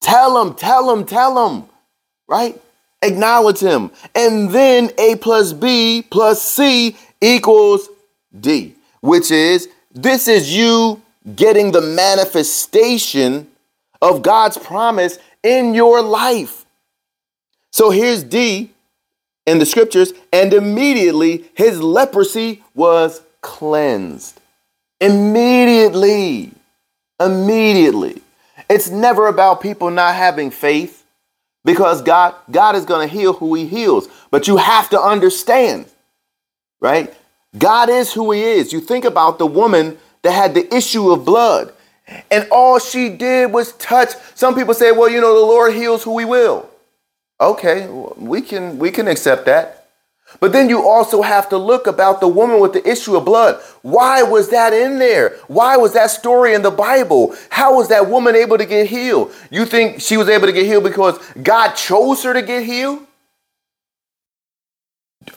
Tell 0.00 0.42
him, 0.42 0.54
tell 0.54 0.92
him, 0.92 1.04
tell 1.04 1.48
him, 1.48 1.64
right? 2.28 2.60
Acknowledge 3.02 3.60
him. 3.60 3.90
And 4.14 4.50
then 4.50 4.90
A 4.98 5.16
plus 5.16 5.52
B 5.52 6.04
plus 6.10 6.42
C 6.42 6.96
equals 7.20 7.88
D, 8.38 8.74
which 9.00 9.30
is 9.30 9.68
this 9.94 10.28
is 10.28 10.54
you 10.54 11.00
getting 11.34 11.72
the 11.72 11.80
manifestation 11.80 13.48
of 14.02 14.22
God's 14.22 14.58
promise 14.58 15.18
in 15.42 15.74
your 15.74 16.02
life. 16.02 16.66
So 17.70 17.90
here's 17.90 18.22
D 18.22 18.70
in 19.46 19.58
the 19.58 19.66
scriptures, 19.66 20.12
and 20.32 20.52
immediately 20.52 21.44
his 21.54 21.80
leprosy 21.80 22.64
was 22.74 23.22
cleansed. 23.46 24.40
Immediately. 25.00 26.52
Immediately. 27.20 28.20
It's 28.68 28.90
never 28.90 29.28
about 29.28 29.60
people 29.60 29.90
not 29.90 30.16
having 30.16 30.50
faith 30.50 31.04
because 31.64 32.02
God 32.02 32.34
God 32.50 32.74
is 32.74 32.84
going 32.84 33.08
to 33.08 33.14
heal 33.14 33.32
who 33.32 33.54
he 33.54 33.66
heals. 33.66 34.08
But 34.30 34.48
you 34.48 34.56
have 34.56 34.90
to 34.90 35.00
understand, 35.00 35.86
right? 36.80 37.14
God 37.56 37.88
is 37.88 38.12
who 38.12 38.32
he 38.32 38.42
is. 38.42 38.72
You 38.72 38.80
think 38.80 39.04
about 39.04 39.38
the 39.38 39.46
woman 39.46 39.96
that 40.22 40.32
had 40.32 40.54
the 40.54 40.74
issue 40.74 41.10
of 41.12 41.24
blood 41.24 41.72
and 42.30 42.46
all 42.50 42.78
she 42.78 43.08
did 43.08 43.52
was 43.52 43.72
touch. 43.74 44.10
Some 44.34 44.54
people 44.54 44.74
say, 44.74 44.92
"Well, 44.92 45.08
you 45.08 45.20
know, 45.20 45.34
the 45.34 45.46
Lord 45.46 45.74
heals 45.74 46.02
who 46.02 46.18
he 46.18 46.24
will." 46.24 46.68
Okay, 47.40 47.86
we 48.16 48.40
can 48.40 48.78
we 48.78 48.90
can 48.90 49.08
accept 49.08 49.46
that. 49.46 49.85
But 50.40 50.52
then 50.52 50.68
you 50.68 50.86
also 50.86 51.22
have 51.22 51.48
to 51.50 51.56
look 51.56 51.86
about 51.86 52.20
the 52.20 52.28
woman 52.28 52.60
with 52.60 52.72
the 52.72 52.88
issue 52.88 53.16
of 53.16 53.24
blood. 53.24 53.60
Why 53.82 54.22
was 54.22 54.50
that 54.50 54.72
in 54.72 54.98
there? 54.98 55.36
Why 55.46 55.76
was 55.76 55.92
that 55.92 56.10
story 56.10 56.54
in 56.54 56.62
the 56.62 56.70
Bible? 56.70 57.34
How 57.48 57.76
was 57.76 57.88
that 57.88 58.10
woman 58.10 58.34
able 58.34 58.58
to 58.58 58.66
get 58.66 58.88
healed? 58.88 59.32
You 59.50 59.64
think 59.64 60.00
she 60.00 60.16
was 60.16 60.28
able 60.28 60.46
to 60.46 60.52
get 60.52 60.66
healed 60.66 60.84
because 60.84 61.18
God 61.42 61.74
chose 61.74 62.22
her 62.24 62.32
to 62.32 62.42
get 62.42 62.64
healed? 62.64 63.06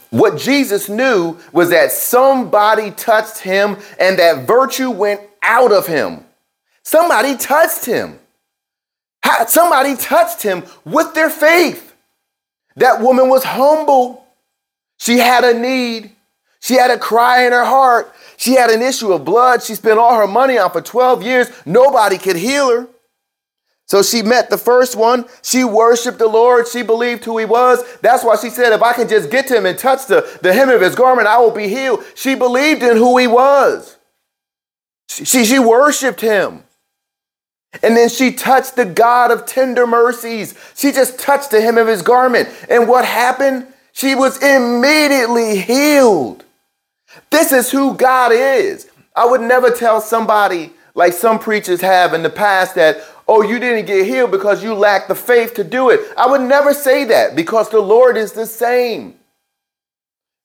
What 0.10 0.38
Jesus 0.38 0.90
knew 0.90 1.38
was 1.52 1.70
that 1.70 1.92
somebody 1.92 2.92
touched 2.92 3.40
him 3.40 3.78
and 4.00 4.18
that 4.18 4.48
virtue 4.48 4.90
went 4.90 5.22
out 5.44 5.72
of 5.72 5.86
him. 5.86 6.26
Somebody 6.84 7.38
touched 7.38 7.86
him. 7.86 8.20
Somebody 9.48 9.96
touched 9.96 10.42
him 10.42 10.64
with 10.84 11.14
their 11.14 11.30
faith. 11.30 11.96
That 12.76 13.02
woman 13.02 13.30
was 13.30 13.44
humble. 13.44 14.26
She 15.00 15.18
had 15.18 15.44
a 15.44 15.58
need. 15.58 16.12
She 16.60 16.76
had 16.76 16.92
a 16.92 16.98
cry 16.98 17.46
in 17.46 17.52
her 17.52 17.66
heart. 17.66 18.14
She 18.38 18.54
had 18.54 18.70
an 18.70 18.82
issue 18.82 19.12
of 19.12 19.26
blood 19.26 19.64
she 19.64 19.76
spent 19.76 20.00
all 20.00 20.16
her 20.16 20.28
money 20.28 20.58
on 20.58 20.72
for 20.72 20.82
12 20.82 21.24
years. 21.24 21.50
Nobody 21.66 22.18
could 22.18 22.36
heal 22.36 22.70
her. 22.70 22.88
So 23.86 24.04
she 24.04 24.22
met 24.22 24.52
the 24.52 24.58
first 24.58 24.96
one. 24.96 25.26
She 25.42 25.64
worshiped 25.64 26.20
the 26.20 26.28
Lord. 26.28 26.68
She 26.68 26.84
believed 26.84 27.26
who 27.26 27.40
he 27.40 27.46
was. 27.46 27.84
That's 28.02 28.24
why 28.24 28.36
she 28.36 28.52
said, 28.52 28.72
if 28.72 28.84
I 28.84 28.94
can 28.94 29.10
just 29.10 29.32
get 29.32 29.48
to 29.48 29.58
him 29.58 29.66
and 29.66 29.80
touch 29.80 30.06
the, 30.06 30.40
the 30.44 30.54
hem 30.54 30.70
of 30.70 30.80
his 30.80 30.94
garment, 30.94 31.28
I 31.28 31.40
will 31.40 31.52
be 31.52 31.68
healed. 31.68 32.04
She 32.14 32.36
believed 32.36 32.84
in 32.84 32.98
who 32.98 33.18
he 33.18 33.26
was. 33.26 33.98
She, 35.10 35.26
she, 35.26 35.46
she 35.46 35.60
worshiped 35.60 36.22
him. 36.22 36.64
And 37.82 37.98
then 37.98 38.10
she 38.10 38.32
touched 38.32 38.76
the 38.76 38.86
God 38.86 39.32
of 39.32 39.46
tender 39.46 39.88
mercies. 39.88 40.54
She 40.76 40.92
just 40.92 41.20
touched 41.20 41.50
the 41.50 41.60
hem 41.60 41.78
of 41.78 41.88
his 41.88 42.04
garment. 42.04 42.50
And 42.70 42.88
what 42.88 43.06
happened? 43.06 43.68
She 44.00 44.16
was 44.16 44.42
immediately 44.42 45.60
healed. 45.60 46.46
This 47.32 47.52
is 47.52 47.70
who 47.70 47.96
God 47.96 48.32
is. 48.32 48.90
I 49.14 49.26
would 49.26 49.42
never 49.42 49.72
tell 49.72 50.00
somebody 50.00 50.72
like 50.96 51.12
some 51.12 51.38
preachers 51.38 51.82
have 51.82 52.14
in 52.14 52.24
the 52.24 52.30
past 52.30 52.76
that, 52.76 53.04
oh, 53.28 53.42
you 53.42 53.60
didn't 53.60 53.88
get 53.88 54.06
healed 54.06 54.32
because 54.32 54.64
you 54.64 54.74
lacked 54.74 55.10
the 55.10 55.16
faith 55.16 55.54
to 55.56 55.66
do 55.66 55.90
it. 55.90 56.00
I 56.18 56.28
would 56.28 56.40
never 56.40 56.74
say 56.74 57.04
that 57.06 57.36
because 57.36 57.70
the 57.72 57.82
Lord 57.82 58.16
is 58.16 58.32
the 58.32 58.46
same. 58.46 59.16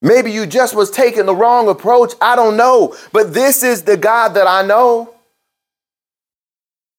Maybe 0.02 0.32
you 0.32 0.46
just 0.46 0.74
was 0.74 0.90
taking 0.90 1.26
the 1.26 1.36
wrong 1.36 1.68
approach. 1.68 2.14
I 2.20 2.34
don't 2.34 2.56
know. 2.56 2.96
But 3.12 3.34
this 3.34 3.62
is 3.62 3.84
the 3.84 3.96
God 3.96 4.30
that 4.30 4.48
I 4.48 4.66
know. 4.66 5.14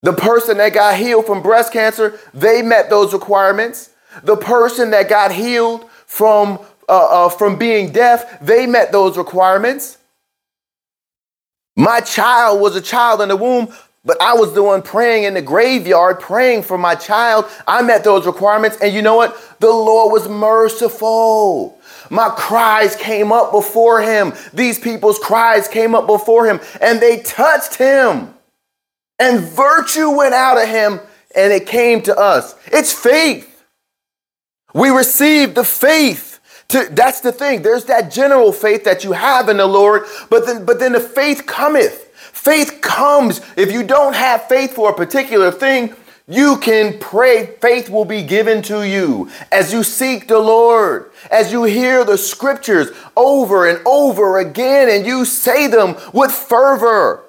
The 0.04 0.14
person 0.14 0.56
that 0.60 0.74
got 0.74 0.96
healed 0.96 1.26
from 1.26 1.44
breast 1.44 1.74
cancer, 1.74 2.18
they 2.34 2.62
met 2.62 2.90
those 2.90 3.12
requirements. 3.12 3.90
The 4.24 4.38
person 4.38 4.92
that 4.92 5.10
got 5.10 5.34
healed 5.34 5.90
from, 6.16 6.60
uh, 6.88 7.26
uh, 7.26 7.30
from 7.30 7.58
being 7.58 7.92
deaf, 7.92 8.40
they 8.40 8.66
met 8.66 8.94
those 8.94 9.18
requirements. 9.18 9.98
My 11.76 12.00
child 12.00 12.62
was 12.62 12.78
a 12.78 12.82
child 12.82 13.20
in 13.20 13.28
the 13.28 13.36
womb, 13.36 13.74
but 14.06 14.16
I 14.22 14.34
was 14.34 14.54
the 14.54 14.64
one 14.64 14.82
praying 14.82 15.26
in 15.26 15.34
the 15.34 15.42
graveyard, 15.42 16.22
praying 16.22 16.64
for 16.64 16.78
my 16.78 16.96
child. 16.96 17.44
I 17.68 17.82
met 17.82 18.06
those 18.06 18.26
requirements. 18.26 18.78
And 18.82 18.94
you 18.94 19.02
know 19.02 19.16
what? 19.16 19.36
The 19.60 19.68
Lord 19.68 20.14
was 20.14 20.30
merciful. 20.30 21.78
My 22.10 22.30
cries 22.30 22.96
came 22.96 23.34
up 23.34 23.52
before 23.52 24.02
him. 24.02 24.32
These 24.54 24.80
people's 24.80 25.20
cries 25.20 25.68
came 25.68 25.94
up 25.96 26.08
before 26.08 26.46
him, 26.46 26.62
and 26.80 27.02
they 27.02 27.20
touched 27.24 27.76
him 27.76 28.34
and 29.20 29.42
virtue 29.42 30.12
went 30.12 30.34
out 30.34 30.62
of 30.62 30.70
him 30.70 31.02
and 31.36 31.52
it 31.52 31.68
came 31.68 32.02
to 32.04 32.18
us. 32.18 32.56
It's 32.68 32.94
faith. 32.94 33.55
We 34.76 34.90
receive 34.90 35.56
the 35.56 35.64
faith. 35.64 36.42
To, 36.70 36.86
that's 36.92 37.22
the 37.22 37.32
thing. 37.32 37.62
There's 37.62 37.86
that 37.86 38.12
general 38.12 38.52
faith 38.52 38.84
that 38.84 39.06
you 39.06 39.14
have 39.14 39.48
in 39.48 39.56
the 39.56 39.66
Lord, 39.66 40.04
but 40.30 40.46
then, 40.46 40.66
but 40.66 40.80
then 40.80 40.92
the 40.92 41.00
faith 41.00 41.46
cometh. 41.46 42.12
Faith 42.14 42.80
comes. 42.82 43.40
If 43.56 43.72
you 43.72 43.84
don't 43.84 44.14
have 44.14 44.50
faith 44.50 44.74
for 44.74 44.90
a 44.90 44.94
particular 44.94 45.50
thing, 45.50 45.96
you 46.28 46.58
can 46.58 47.00
pray. 47.00 47.56
Faith 47.62 47.90
will 47.90 48.04
be 48.04 48.22
given 48.22 48.62
to 48.64 48.86
you 48.86 49.30
as 49.50 49.72
you 49.72 49.82
seek 49.82 50.28
the 50.28 50.40
Lord, 50.40 51.10
as 51.32 51.54
you 51.54 51.64
hear 51.64 52.04
the 52.04 52.18
scriptures 52.18 52.90
over 53.16 53.70
and 53.70 53.80
over 53.86 54.40
again, 54.40 54.90
and 54.90 55.06
you 55.06 55.24
say 55.24 55.68
them 55.68 55.96
with 56.12 56.32
fervor. 56.32 57.25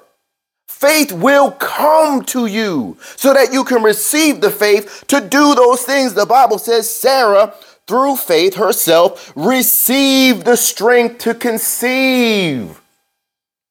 Faith 0.77 1.11
will 1.11 1.49
come 1.53 2.23
to 2.23 2.45
you 2.45 2.95
so 3.15 3.33
that 3.33 3.51
you 3.51 3.63
can 3.63 3.81
receive 3.81 4.41
the 4.41 4.51
faith 4.51 5.05
to 5.07 5.19
do 5.19 5.55
those 5.55 5.81
things. 5.81 6.13
The 6.13 6.27
Bible 6.27 6.59
says 6.59 6.87
Sarah, 6.87 7.51
through 7.87 8.17
faith 8.17 8.53
herself, 8.53 9.33
received 9.35 10.45
the 10.45 10.55
strength 10.55 11.17
to 11.23 11.33
conceive. 11.33 12.79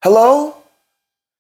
Hello? 0.03 0.57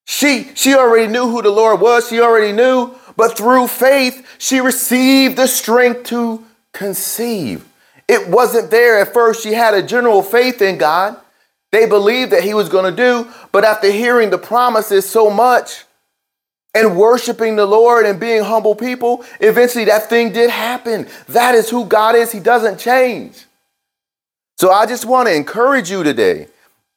She, 0.04 0.52
she 0.54 0.76
already 0.76 1.10
knew 1.10 1.28
who 1.28 1.42
the 1.42 1.50
Lord 1.50 1.80
was. 1.80 2.08
She 2.08 2.20
already 2.20 2.52
knew. 2.52 2.94
But 3.16 3.36
through 3.36 3.66
faith, 3.66 4.24
she 4.38 4.60
received 4.60 5.36
the 5.36 5.48
strength 5.48 6.04
to 6.10 6.44
conceive. 6.72 7.66
It 8.06 8.28
wasn't 8.28 8.70
there 8.70 9.00
at 9.00 9.12
first. 9.12 9.42
She 9.42 9.52
had 9.52 9.74
a 9.74 9.82
general 9.82 10.22
faith 10.22 10.62
in 10.62 10.78
God. 10.78 11.16
They 11.72 11.86
believed 11.86 12.32
that 12.32 12.44
he 12.44 12.54
was 12.54 12.68
going 12.68 12.84
to 12.84 12.96
do, 12.96 13.30
but 13.52 13.64
after 13.64 13.90
hearing 13.90 14.30
the 14.30 14.38
promises 14.38 15.08
so 15.08 15.30
much 15.30 15.84
and 16.74 16.96
worshiping 16.96 17.56
the 17.56 17.66
Lord 17.66 18.06
and 18.06 18.20
being 18.20 18.42
humble 18.42 18.74
people, 18.74 19.24
eventually 19.40 19.84
that 19.86 20.08
thing 20.08 20.32
did 20.32 20.50
happen. 20.50 21.08
That 21.28 21.54
is 21.54 21.68
who 21.70 21.86
God 21.86 22.14
is. 22.14 22.30
He 22.30 22.40
doesn't 22.40 22.78
change. 22.78 23.44
So 24.58 24.70
I 24.70 24.86
just 24.86 25.04
want 25.04 25.28
to 25.28 25.34
encourage 25.34 25.90
you 25.90 26.02
today. 26.02 26.48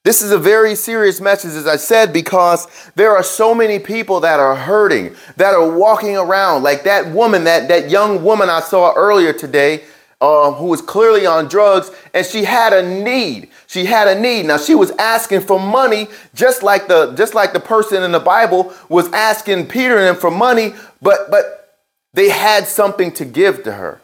This 0.06 0.22
is 0.22 0.32
a 0.32 0.38
very 0.38 0.76
serious 0.76 1.20
message, 1.20 1.52
as 1.52 1.68
I 1.68 1.76
said, 1.76 2.14
because 2.14 2.68
there 2.96 3.16
are 3.16 3.24
so 3.24 3.54
many 3.54 3.80
people 3.80 4.22
that 4.22 4.40
are 4.40 4.56
hurting, 4.56 5.14
that 5.36 5.54
are 5.54 5.70
walking 5.70 6.16
around 6.16 6.64
like 6.64 6.84
that 6.84 7.08
woman, 7.08 7.44
that, 7.44 7.68
that 7.68 7.90
young 7.90 8.24
woman 8.24 8.50
I 8.50 8.62
saw 8.62 8.94
earlier 8.94 9.34
today 9.34 9.84
um, 10.22 10.56
who 10.56 10.66
was 10.66 10.82
clearly 10.82 11.26
on 11.26 11.48
drugs, 11.48 11.92
and 12.14 12.26
she 12.26 12.44
had 12.44 12.74
a 12.74 12.84
need. 13.04 13.50
She 13.68 13.86
had 13.86 14.08
a 14.08 14.20
need. 14.20 14.46
Now 14.48 14.58
she 14.58 14.76
was 14.76 14.92
asking 14.92 15.42
for 15.42 15.60
money, 15.60 16.08
just 16.34 16.62
like 16.62 16.88
the 16.88 17.14
just 17.14 17.34
like 17.34 17.54
the 17.54 17.60
person 17.60 18.04
in 18.04 18.12
the 18.12 18.20
Bible 18.20 18.74
was 18.90 19.12
asking 19.14 19.68
Peter 19.68 19.98
and 19.98 20.08
them 20.08 20.16
for 20.18 20.32
money, 20.32 20.74
but 21.02 21.32
but 21.32 21.78
they 22.14 22.30
had 22.30 22.68
something 22.68 23.12
to 23.14 23.26
give 23.26 23.64
to 23.64 23.74
her. 23.74 24.02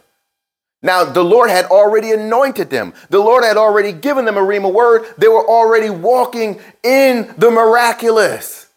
Now 0.82 1.04
the 1.04 1.24
Lord 1.24 1.50
had 1.50 1.66
already 1.66 2.12
anointed 2.12 2.70
them. 2.70 2.94
The 3.10 3.20
Lord 3.20 3.44
had 3.44 3.58
already 3.58 3.92
given 3.92 4.24
them 4.24 4.38
a 4.38 4.42
rhema 4.42 4.72
word. 4.72 5.06
They 5.18 5.28
were 5.28 5.46
already 5.46 5.90
walking 5.90 6.62
in 6.84 7.34
the 7.38 7.52
miraculous. 7.52 8.68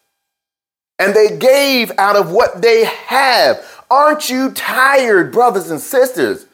And 0.97 1.13
they 1.13 1.37
gave 1.37 1.91
out 1.97 2.17
of 2.17 2.31
what 2.31 2.61
they 2.61 2.83
have. 2.83 3.63
Aren't 3.89 4.29
you 4.29 4.51
tired, 4.51 5.31
brothers 5.31 5.69
and 5.71 5.79
sisters? 5.79 6.45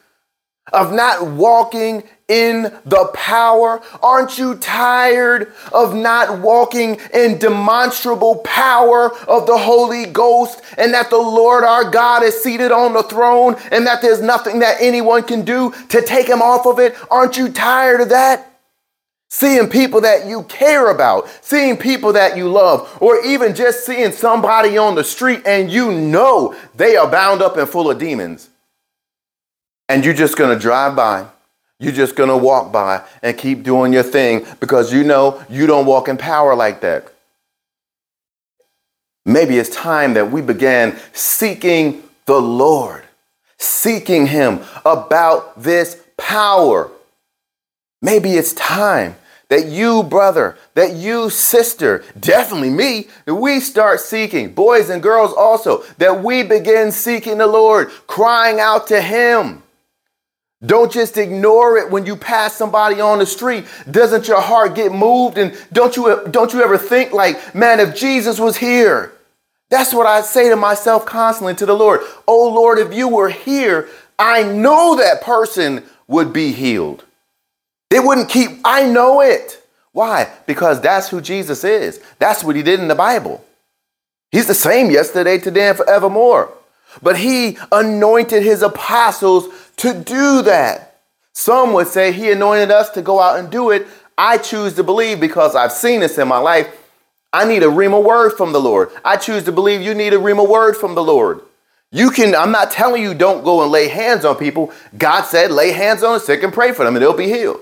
Of 0.73 0.91
not 0.91 1.27
walking 1.27 2.03
in 2.27 2.63
the 2.85 3.09
power? 3.13 3.81
Aren't 4.01 4.37
you 4.37 4.55
tired 4.55 5.53
of 5.71 5.93
not 5.93 6.39
walking 6.39 6.99
in 7.13 7.37
demonstrable 7.37 8.37
power 8.37 9.15
of 9.27 9.45
the 9.45 9.57
Holy 9.57 10.05
Ghost 10.05 10.61
and 10.77 10.93
that 10.93 11.09
the 11.09 11.17
Lord 11.17 11.63
our 11.63 11.89
God 11.89 12.23
is 12.23 12.41
seated 12.41 12.71
on 12.71 12.93
the 12.93 13.03
throne 13.03 13.55
and 13.71 13.85
that 13.85 14.01
there's 14.01 14.21
nothing 14.21 14.59
that 14.59 14.77
anyone 14.79 15.23
can 15.23 15.45
do 15.45 15.71
to 15.89 16.01
take 16.01 16.27
him 16.27 16.41
off 16.41 16.65
of 16.65 16.79
it? 16.79 16.95
Aren't 17.11 17.37
you 17.37 17.49
tired 17.49 18.01
of 18.01 18.09
that? 18.09 18.51
Seeing 19.29 19.69
people 19.69 20.01
that 20.01 20.27
you 20.27 20.43
care 20.43 20.89
about, 20.91 21.27
seeing 21.41 21.77
people 21.77 22.13
that 22.13 22.37
you 22.37 22.47
love, 22.47 22.97
or 23.01 23.23
even 23.25 23.53
just 23.53 23.85
seeing 23.85 24.11
somebody 24.11 24.77
on 24.77 24.95
the 24.95 25.03
street 25.03 25.41
and 25.45 25.69
you 25.69 25.91
know 25.91 26.55
they 26.75 26.95
are 26.95 27.09
bound 27.09 27.41
up 27.41 27.57
and 27.57 27.67
full 27.67 27.91
of 27.91 27.99
demons 27.99 28.49
and 29.89 30.03
you're 30.03 30.13
just 30.13 30.37
going 30.37 30.53
to 30.55 30.59
drive 30.59 30.95
by. 30.95 31.27
You're 31.79 31.93
just 31.93 32.15
going 32.15 32.29
to 32.29 32.37
walk 32.37 32.71
by 32.71 33.03
and 33.21 33.37
keep 33.37 33.63
doing 33.63 33.91
your 33.91 34.03
thing 34.03 34.45
because 34.59 34.93
you 34.93 35.03
know 35.03 35.43
you 35.49 35.67
don't 35.67 35.85
walk 35.85 36.07
in 36.07 36.17
power 36.17 36.55
like 36.55 36.81
that. 36.81 37.11
Maybe 39.25 39.57
it's 39.57 39.69
time 39.75 40.13
that 40.13 40.31
we 40.31 40.41
began 40.41 40.97
seeking 41.11 42.03
the 42.25 42.39
Lord, 42.39 43.03
seeking 43.57 44.27
Him 44.27 44.61
about 44.85 45.61
this 45.61 46.01
power. 46.17 46.91
Maybe 48.01 48.35
it's 48.35 48.53
time 48.53 49.15
that 49.49 49.65
you, 49.65 50.03
brother, 50.03 50.57
that 50.75 50.93
you, 50.93 51.29
sister, 51.29 52.03
definitely 52.19 52.69
me, 52.69 53.07
that 53.25 53.35
we 53.35 53.59
start 53.59 53.99
seeking, 53.99 54.53
boys 54.53 54.89
and 54.89 55.03
girls 55.03 55.33
also, 55.33 55.83
that 55.97 56.23
we 56.23 56.43
begin 56.43 56.91
seeking 56.91 57.37
the 57.37 57.47
Lord, 57.47 57.89
crying 58.07 58.59
out 58.59 58.87
to 58.87 59.01
Him. 59.01 59.63
Don't 60.65 60.91
just 60.91 61.17
ignore 61.17 61.77
it 61.77 61.91
when 61.91 62.05
you 62.05 62.15
pass 62.15 62.55
somebody 62.55 63.01
on 63.01 63.19
the 63.19 63.25
street. 63.25 63.65
Doesn't 63.89 64.27
your 64.27 64.41
heart 64.41 64.75
get 64.75 64.91
moved? 64.91 65.37
And 65.37 65.57
don't 65.73 65.95
you, 65.95 66.25
don't 66.31 66.53
you 66.53 66.63
ever 66.63 66.77
think 66.77 67.11
like, 67.11 67.53
man, 67.53 67.79
if 67.79 67.95
Jesus 67.95 68.39
was 68.39 68.57
here, 68.57 69.13
that's 69.69 69.93
what 69.93 70.05
I 70.05 70.21
say 70.21 70.49
to 70.49 70.55
myself 70.55 71.05
constantly 71.05 71.55
to 71.55 71.65
the 71.65 71.73
Lord. 71.73 72.01
Oh 72.27 72.49
Lord, 72.49 72.79
if 72.79 72.93
you 72.93 73.07
were 73.07 73.29
here, 73.29 73.89
I 74.17 74.43
know 74.43 74.95
that 74.95 75.21
person 75.21 75.83
would 76.07 76.31
be 76.31 76.51
healed. 76.51 77.03
They 77.89 77.99
wouldn't 77.99 78.29
keep, 78.29 78.51
I 78.63 78.85
know 78.85 79.21
it. 79.21 79.61
Why? 79.91 80.29
Because 80.45 80.81
that's 80.81 81.09
who 81.09 81.21
Jesus 81.21 81.63
is. 81.63 82.01
That's 82.19 82.43
what 82.43 82.55
he 82.55 82.63
did 82.63 82.79
in 82.79 82.87
the 82.87 82.95
Bible. 82.95 83.43
He's 84.31 84.47
the 84.47 84.53
same 84.53 84.91
yesterday, 84.91 85.37
today, 85.37 85.69
and 85.69 85.77
forevermore. 85.77 86.53
But 87.01 87.17
he 87.17 87.57
anointed 87.71 88.43
his 88.43 88.61
apostles 88.61 89.47
to 89.85 89.93
do 89.93 90.41
that. 90.41 91.01
Some 91.33 91.73
would 91.73 91.87
say 91.87 92.11
he 92.11 92.31
anointed 92.31 92.71
us 92.71 92.89
to 92.91 93.03
go 93.03 93.19
out 93.19 93.37
and 93.37 93.51
do 93.51 93.69
it. 93.69 93.85
I 94.17 94.39
choose 94.39 94.73
to 94.75 94.83
believe 94.83 95.19
because 95.19 95.55
I've 95.55 95.71
seen 95.71 95.99
this 95.99 96.17
in 96.17 96.27
my 96.27 96.39
life. 96.39 96.75
I 97.31 97.45
need 97.45 97.61
a 97.61 97.67
rhema 97.67 98.03
word 98.03 98.31
from 98.31 98.51
the 98.51 98.59
Lord. 98.59 98.89
I 99.03 99.17
choose 99.17 99.43
to 99.43 99.51
believe 99.51 99.81
you 99.81 99.93
need 99.93 100.13
a 100.13 100.17
rhema 100.17 100.47
word 100.47 100.75
from 100.75 100.95
the 100.95 101.03
Lord. 101.03 101.41
You 101.91 102.09
can, 102.09 102.33
I'm 102.33 102.51
not 102.51 102.71
telling 102.71 103.03
you 103.03 103.13
don't 103.13 103.43
go 103.43 103.61
and 103.61 103.71
lay 103.71 103.87
hands 103.87 104.25
on 104.25 104.37
people. 104.37 104.71
God 104.97 105.23
said 105.23 105.51
lay 105.51 105.71
hands 105.71 106.01
on 106.01 106.13
the 106.13 106.19
sick 106.19 106.41
and 106.41 106.51
pray 106.51 106.71
for 106.71 106.83
them 106.83 106.95
and 106.95 107.03
they'll 107.03 107.15
be 107.15 107.27
healed. 107.27 107.59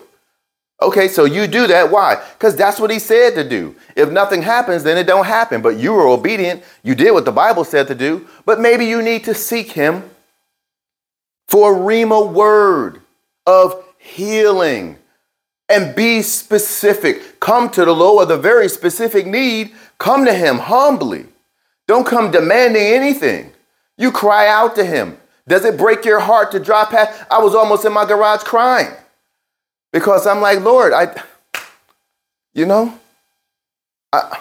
Okay, 0.82 1.08
so 1.08 1.26
you 1.26 1.48
do 1.48 1.68
that. 1.68 1.92
Why? 1.92 2.24
Because 2.34 2.56
that's 2.56 2.80
what 2.80 2.90
he 2.90 3.00
said 3.00 3.36
to 3.36 3.48
do. 3.48 3.76
If 3.96 4.12
nothing 4.12 4.42
happens, 4.42 4.84
then 4.84 4.98
it 4.98 5.08
don't 5.08 5.26
happen. 5.26 5.62
But 5.62 5.78
you 5.78 5.92
were 5.92 6.08
obedient. 6.08 6.64
You 6.84 6.96
did 6.96 7.12
what 7.12 7.26
the 7.26 7.32
Bible 7.32 7.64
said 7.64 7.88
to 7.88 7.96
do. 7.96 8.28
But 8.46 8.60
maybe 8.60 8.86
you 8.86 9.02
need 9.02 9.24
to 9.26 9.34
seek 9.34 9.72
him 9.72 10.10
for 11.48 11.76
a 11.76 11.80
Rhema 11.80 12.32
word 12.32 13.02
of 13.46 13.84
healing 13.98 14.98
and 15.70 15.96
be 15.96 16.22
specific. 16.22 17.40
Come 17.40 17.70
to 17.72 17.86
the 17.86 17.94
Lord 17.94 18.28
with 18.28 18.38
a 18.38 18.42
very 18.42 18.70
specific 18.70 19.26
need. 19.26 19.74
Come 19.98 20.26
to 20.26 20.34
Him 20.34 20.58
humbly. 20.58 21.26
Don't 21.88 22.06
come 22.06 22.32
demanding 22.32 22.82
anything. 22.82 23.52
You 23.98 24.12
cry 24.12 24.48
out 24.48 24.76
to 24.76 24.86
him. 24.86 25.18
Does 25.48 25.66
it 25.66 25.78
break 25.78 26.06
your 26.06 26.20
heart 26.20 26.52
to 26.52 26.60
drop 26.60 26.92
past? 26.92 27.26
I 27.30 27.40
was 27.40 27.54
almost 27.54 27.86
in 27.86 27.94
my 27.94 28.06
garage 28.06 28.44
crying 28.44 28.92
because 29.92 30.26
I'm 30.26 30.42
like, 30.42 30.62
Lord, 30.62 30.94
I, 30.94 31.22
you 32.54 32.66
know, 32.66 32.98
I, 34.12 34.40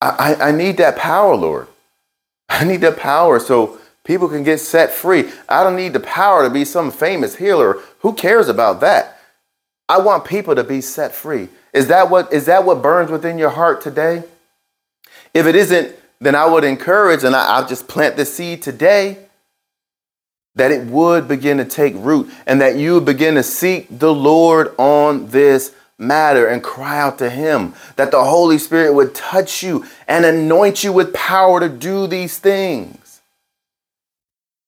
I, 0.00 0.34
I 0.36 0.52
need 0.52 0.78
that 0.78 0.96
power, 0.96 1.34
Lord. 1.36 1.68
I 2.48 2.64
need 2.64 2.80
that 2.80 2.96
power 2.96 3.38
so 3.38 3.78
people 4.06 4.28
can 4.28 4.42
get 4.42 4.60
set 4.60 4.90
free. 4.90 5.30
I 5.48 5.62
don't 5.62 5.76
need 5.76 5.92
the 5.92 6.00
power 6.00 6.44
to 6.44 6.50
be 6.50 6.64
some 6.64 6.90
famous 6.90 7.36
healer. 7.36 7.78
Who 8.00 8.14
cares 8.14 8.48
about 8.48 8.80
that? 8.80 9.18
I 9.88 9.98
want 9.98 10.24
people 10.24 10.54
to 10.54 10.64
be 10.64 10.80
set 10.80 11.14
free. 11.14 11.48
Is 11.72 11.88
that 11.88 12.08
what 12.08 12.32
is 12.32 12.46
that 12.46 12.64
what 12.64 12.80
burns 12.80 13.10
within 13.10 13.36
your 13.36 13.50
heart 13.50 13.82
today? 13.82 14.24
If 15.34 15.46
it 15.46 15.54
isn't, 15.54 15.94
then 16.20 16.34
I 16.34 16.46
would 16.46 16.64
encourage, 16.64 17.24
and 17.24 17.36
I, 17.36 17.60
will 17.60 17.68
just 17.68 17.86
plant 17.88 18.16
the 18.16 18.24
seed 18.24 18.62
today, 18.62 19.18
that 20.54 20.70
it 20.70 20.86
would 20.86 21.28
begin 21.28 21.58
to 21.58 21.64
take 21.66 21.94
root 21.96 22.30
and 22.46 22.60
that 22.62 22.76
you 22.76 22.94
would 22.94 23.04
begin 23.04 23.34
to 23.34 23.42
seek 23.42 23.86
the 23.90 24.14
Lord 24.14 24.74
on 24.78 25.28
this 25.28 25.74
matter 25.98 26.46
and 26.46 26.62
cry 26.62 26.98
out 26.98 27.18
to 27.18 27.28
Him, 27.28 27.74
that 27.96 28.10
the 28.10 28.24
Holy 28.24 28.56
Spirit 28.58 28.94
would 28.94 29.14
touch 29.14 29.62
you 29.62 29.84
and 30.08 30.24
anoint 30.24 30.82
you 30.82 30.92
with 30.92 31.12
power 31.12 31.60
to 31.60 31.68
do 31.68 32.06
these 32.06 32.38
things. 32.38 33.05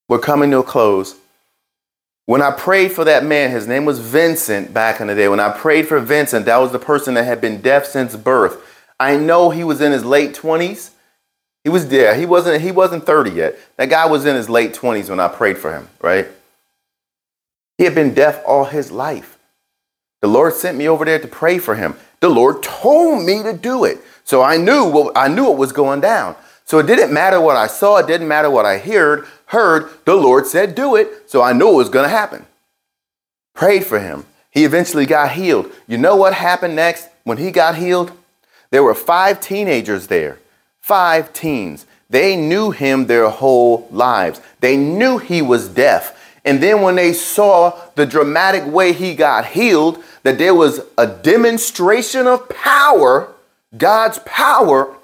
We're 0.08 0.18
coming 0.18 0.50
to 0.50 0.58
a 0.58 0.62
close. 0.62 1.16
When 2.24 2.42
I 2.42 2.50
prayed 2.50 2.92
for 2.92 3.04
that 3.04 3.24
man, 3.24 3.50
his 3.50 3.66
name 3.66 3.84
was 3.84 4.00
Vincent 4.00 4.74
back 4.74 5.00
in 5.00 5.06
the 5.06 5.14
day. 5.14 5.28
When 5.28 5.40
I 5.40 5.50
prayed 5.50 5.86
for 5.86 6.00
Vincent, 6.00 6.46
that 6.46 6.58
was 6.58 6.72
the 6.72 6.78
person 6.78 7.14
that 7.14 7.24
had 7.24 7.40
been 7.40 7.60
deaf 7.60 7.86
since 7.86 8.16
birth. 8.16 8.62
I 9.00 9.16
know 9.16 9.50
he 9.50 9.64
was 9.64 9.80
in 9.80 9.92
his 9.92 10.04
late 10.04 10.34
20s. 10.34 10.90
He 11.64 11.70
was 11.70 11.88
there. 11.88 12.14
He 12.14 12.26
wasn't 12.26 12.62
he 12.62 12.72
wasn't 12.72 13.04
30 13.04 13.30
yet. 13.30 13.58
That 13.76 13.90
guy 13.90 14.06
was 14.06 14.26
in 14.26 14.36
his 14.36 14.48
late 14.48 14.74
20s 14.74 15.10
when 15.10 15.20
I 15.20 15.28
prayed 15.28 15.58
for 15.58 15.72
him, 15.72 15.88
right? 16.00 16.26
He 17.76 17.84
had 17.84 17.94
been 17.94 18.14
deaf 18.14 18.42
all 18.46 18.64
his 18.64 18.90
life. 18.90 19.38
The 20.20 20.28
Lord 20.28 20.54
sent 20.54 20.76
me 20.76 20.88
over 20.88 21.04
there 21.04 21.18
to 21.18 21.28
pray 21.28 21.58
for 21.58 21.76
him. 21.76 21.94
The 22.20 22.28
Lord 22.28 22.62
told 22.62 23.24
me 23.24 23.42
to 23.42 23.52
do 23.52 23.84
it. 23.84 23.98
So 24.24 24.42
I 24.42 24.56
knew 24.56 24.84
what 24.84 25.16
I 25.16 25.28
knew 25.28 25.50
it 25.50 25.58
was 25.58 25.72
going 25.72 26.00
down. 26.00 26.36
So 26.64 26.78
it 26.78 26.86
didn't 26.86 27.12
matter 27.12 27.40
what 27.40 27.56
I 27.56 27.66
saw, 27.66 27.96
it 27.96 28.06
didn't 28.06 28.28
matter 28.28 28.50
what 28.50 28.66
I 28.66 28.78
heard 28.78 29.26
heard 29.48 29.90
the 30.04 30.14
Lord 30.14 30.46
said, 30.46 30.74
do 30.74 30.96
it. 30.96 31.30
So 31.30 31.42
I 31.42 31.52
knew 31.52 31.68
it 31.68 31.76
was 31.76 31.88
going 31.88 32.04
to 32.04 32.16
happen. 32.16 32.46
Prayed 33.54 33.84
for 33.84 33.98
him. 33.98 34.24
He 34.50 34.64
eventually 34.64 35.06
got 35.06 35.32
healed. 35.32 35.70
You 35.86 35.98
know 35.98 36.16
what 36.16 36.34
happened 36.34 36.76
next 36.76 37.08
when 37.24 37.38
he 37.38 37.50
got 37.50 37.76
healed? 37.76 38.12
There 38.70 38.82
were 38.82 38.94
five 38.94 39.40
teenagers 39.40 40.06
there, 40.06 40.38
five 40.80 41.32
teens. 41.32 41.86
They 42.10 42.36
knew 42.36 42.70
him 42.70 43.06
their 43.06 43.28
whole 43.28 43.88
lives. 43.90 44.40
They 44.60 44.76
knew 44.76 45.18
he 45.18 45.42
was 45.42 45.68
deaf. 45.68 46.14
And 46.44 46.62
then 46.62 46.80
when 46.80 46.96
they 46.96 47.12
saw 47.12 47.78
the 47.94 48.06
dramatic 48.06 48.66
way 48.66 48.92
he 48.92 49.14
got 49.14 49.46
healed, 49.46 50.02
that 50.22 50.38
there 50.38 50.54
was 50.54 50.80
a 50.96 51.06
demonstration 51.06 52.26
of 52.26 52.48
power, 52.48 53.32
God's 53.76 54.18
power, 54.20 54.94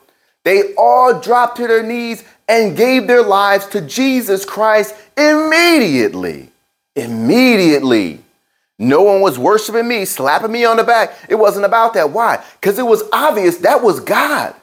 they 0.44 0.74
all 0.74 1.20
dropped 1.20 1.57
to 1.57 1.66
their 1.66 1.83
knees 1.83 2.24
and 2.48 2.76
gave 2.76 3.07
their 3.07 3.22
lives 3.22 3.66
to 3.68 3.80
Jesus 3.80 4.44
Christ 4.44 4.94
immediately. 5.16 6.50
Immediately. 6.96 8.20
No 8.78 9.02
one 9.02 9.20
was 9.20 9.38
worshiping 9.38 9.87
me, 9.87 10.04
slapping 10.04 10.52
me 10.52 10.64
on 10.64 10.76
the 10.76 10.85
back. 10.85 11.12
It 11.28 11.37
wasn't 11.37 11.64
about 11.64 11.94
that. 11.94 12.11
Why? 12.11 12.44
Because 12.61 12.78
it 12.78 12.87
was 12.87 13.02
obvious 13.12 13.59
that 13.59 13.83
was 13.83 14.00
God. 14.00 14.54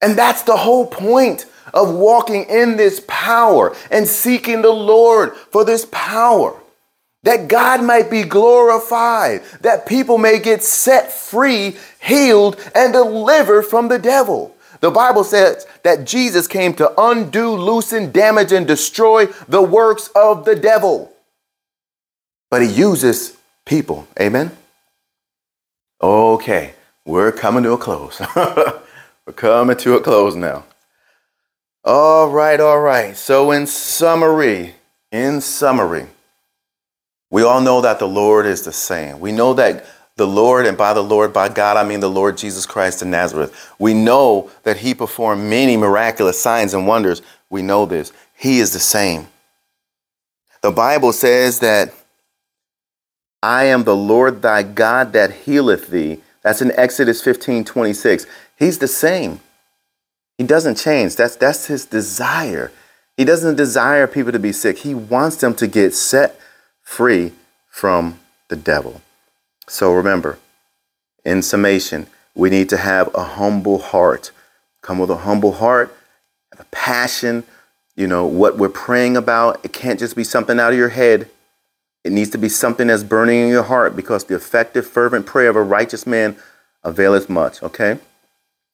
And 0.00 0.16
that's 0.16 0.42
the 0.42 0.56
whole 0.56 0.86
point 0.86 1.46
of 1.72 1.94
walking 1.94 2.44
in 2.44 2.76
this 2.76 3.02
power 3.06 3.74
and 3.90 4.06
seeking 4.06 4.62
the 4.62 4.72
Lord 4.72 5.34
for 5.34 5.64
this 5.64 5.86
power. 5.90 6.60
That 7.22 7.48
God 7.48 7.82
might 7.82 8.10
be 8.10 8.22
glorified, 8.22 9.42
that 9.62 9.86
people 9.86 10.18
may 10.18 10.38
get 10.38 10.62
set 10.62 11.10
free, 11.10 11.76
healed, 12.02 12.60
and 12.74 12.92
delivered 12.92 13.62
from 13.62 13.88
the 13.88 13.98
devil. 13.98 14.54
The 14.80 14.90
Bible 14.90 15.24
says 15.24 15.66
that 15.82 16.04
Jesus 16.04 16.46
came 16.46 16.74
to 16.74 16.92
undo, 16.98 17.50
loosen, 17.50 18.10
damage, 18.12 18.52
and 18.52 18.66
destroy 18.66 19.26
the 19.48 19.62
works 19.62 20.10
of 20.14 20.44
the 20.44 20.54
devil. 20.54 21.12
But 22.50 22.62
he 22.62 22.68
uses 22.68 23.36
people. 23.64 24.06
Amen? 24.20 24.56
Okay, 26.02 26.74
we're 27.04 27.32
coming 27.32 27.64
to 27.64 27.72
a 27.72 27.78
close. 27.78 28.20
we're 28.36 29.32
coming 29.34 29.76
to 29.78 29.94
a 29.94 30.00
close 30.00 30.34
now. 30.34 30.64
All 31.84 32.28
right, 32.28 32.60
all 32.60 32.80
right. 32.80 33.16
So, 33.16 33.50
in 33.50 33.66
summary, 33.66 34.74
in 35.12 35.40
summary, 35.40 36.06
we 37.30 37.42
all 37.42 37.60
know 37.60 37.80
that 37.80 37.98
the 37.98 38.08
Lord 38.08 38.46
is 38.46 38.62
the 38.62 38.72
same. 38.72 39.20
We 39.20 39.32
know 39.32 39.54
that 39.54 39.84
the 40.16 40.26
Lord, 40.26 40.66
and 40.66 40.78
by 40.78 40.92
the 40.92 41.02
Lord, 41.02 41.32
by 41.32 41.48
God, 41.48 41.76
I 41.76 41.84
mean 41.84 42.00
the 42.00 42.10
Lord 42.10 42.36
Jesus 42.36 42.66
Christ 42.66 43.02
of 43.02 43.08
Nazareth. 43.08 43.72
We 43.78 43.94
know 43.94 44.50
that 44.62 44.78
He 44.78 44.94
performed 44.94 45.42
many 45.42 45.76
miraculous 45.76 46.40
signs 46.40 46.72
and 46.72 46.86
wonders. 46.86 47.20
We 47.50 47.62
know 47.62 47.84
this. 47.84 48.12
He 48.36 48.60
is 48.60 48.72
the 48.72 48.78
same. 48.78 49.26
The 50.62 50.70
Bible 50.70 51.12
says 51.12 51.58
that 51.60 51.92
I 53.42 53.64
am 53.64 53.84
the 53.84 53.96
Lord 53.96 54.40
thy 54.40 54.62
God 54.62 55.12
that 55.12 55.32
healeth 55.32 55.88
thee. 55.88 56.20
That's 56.42 56.62
in 56.62 56.72
Exodus 56.72 57.20
15 57.22 57.64
26. 57.64 58.26
He's 58.56 58.78
the 58.78 58.88
same. 58.88 59.40
He 60.38 60.44
doesn't 60.44 60.76
change. 60.76 61.16
That's, 61.16 61.36
that's 61.36 61.66
his 61.66 61.86
desire. 61.86 62.70
He 63.16 63.24
doesn't 63.24 63.56
desire 63.56 64.06
people 64.06 64.32
to 64.32 64.38
be 64.38 64.52
sick. 64.52 64.78
He 64.78 64.94
wants 64.94 65.36
them 65.36 65.54
to 65.56 65.66
get 65.66 65.94
set 65.94 66.38
free 66.82 67.32
from 67.68 68.18
the 68.48 68.56
devil. 68.56 69.00
So 69.66 69.92
remember, 69.92 70.38
in 71.24 71.42
summation, 71.42 72.06
we 72.34 72.50
need 72.50 72.68
to 72.70 72.76
have 72.76 73.14
a 73.14 73.24
humble 73.24 73.78
heart. 73.78 74.30
Come 74.82 74.98
with 74.98 75.10
a 75.10 75.18
humble 75.18 75.52
heart, 75.52 75.96
have 76.52 76.60
a 76.60 76.68
passion. 76.70 77.44
You 77.96 78.08
know, 78.08 78.26
what 78.26 78.58
we're 78.58 78.68
praying 78.68 79.16
about, 79.16 79.64
it 79.64 79.72
can't 79.72 80.00
just 80.00 80.16
be 80.16 80.24
something 80.24 80.58
out 80.58 80.72
of 80.72 80.78
your 80.78 80.88
head. 80.88 81.30
It 82.02 82.12
needs 82.12 82.30
to 82.30 82.38
be 82.38 82.48
something 82.48 82.88
that's 82.88 83.04
burning 83.04 83.40
in 83.40 83.48
your 83.48 83.62
heart 83.62 83.96
because 83.96 84.24
the 84.24 84.34
effective, 84.34 84.86
fervent 84.86 85.26
prayer 85.26 85.48
of 85.48 85.56
a 85.56 85.62
righteous 85.62 86.06
man 86.06 86.36
availeth 86.82 87.30
much, 87.30 87.62
okay? 87.62 87.98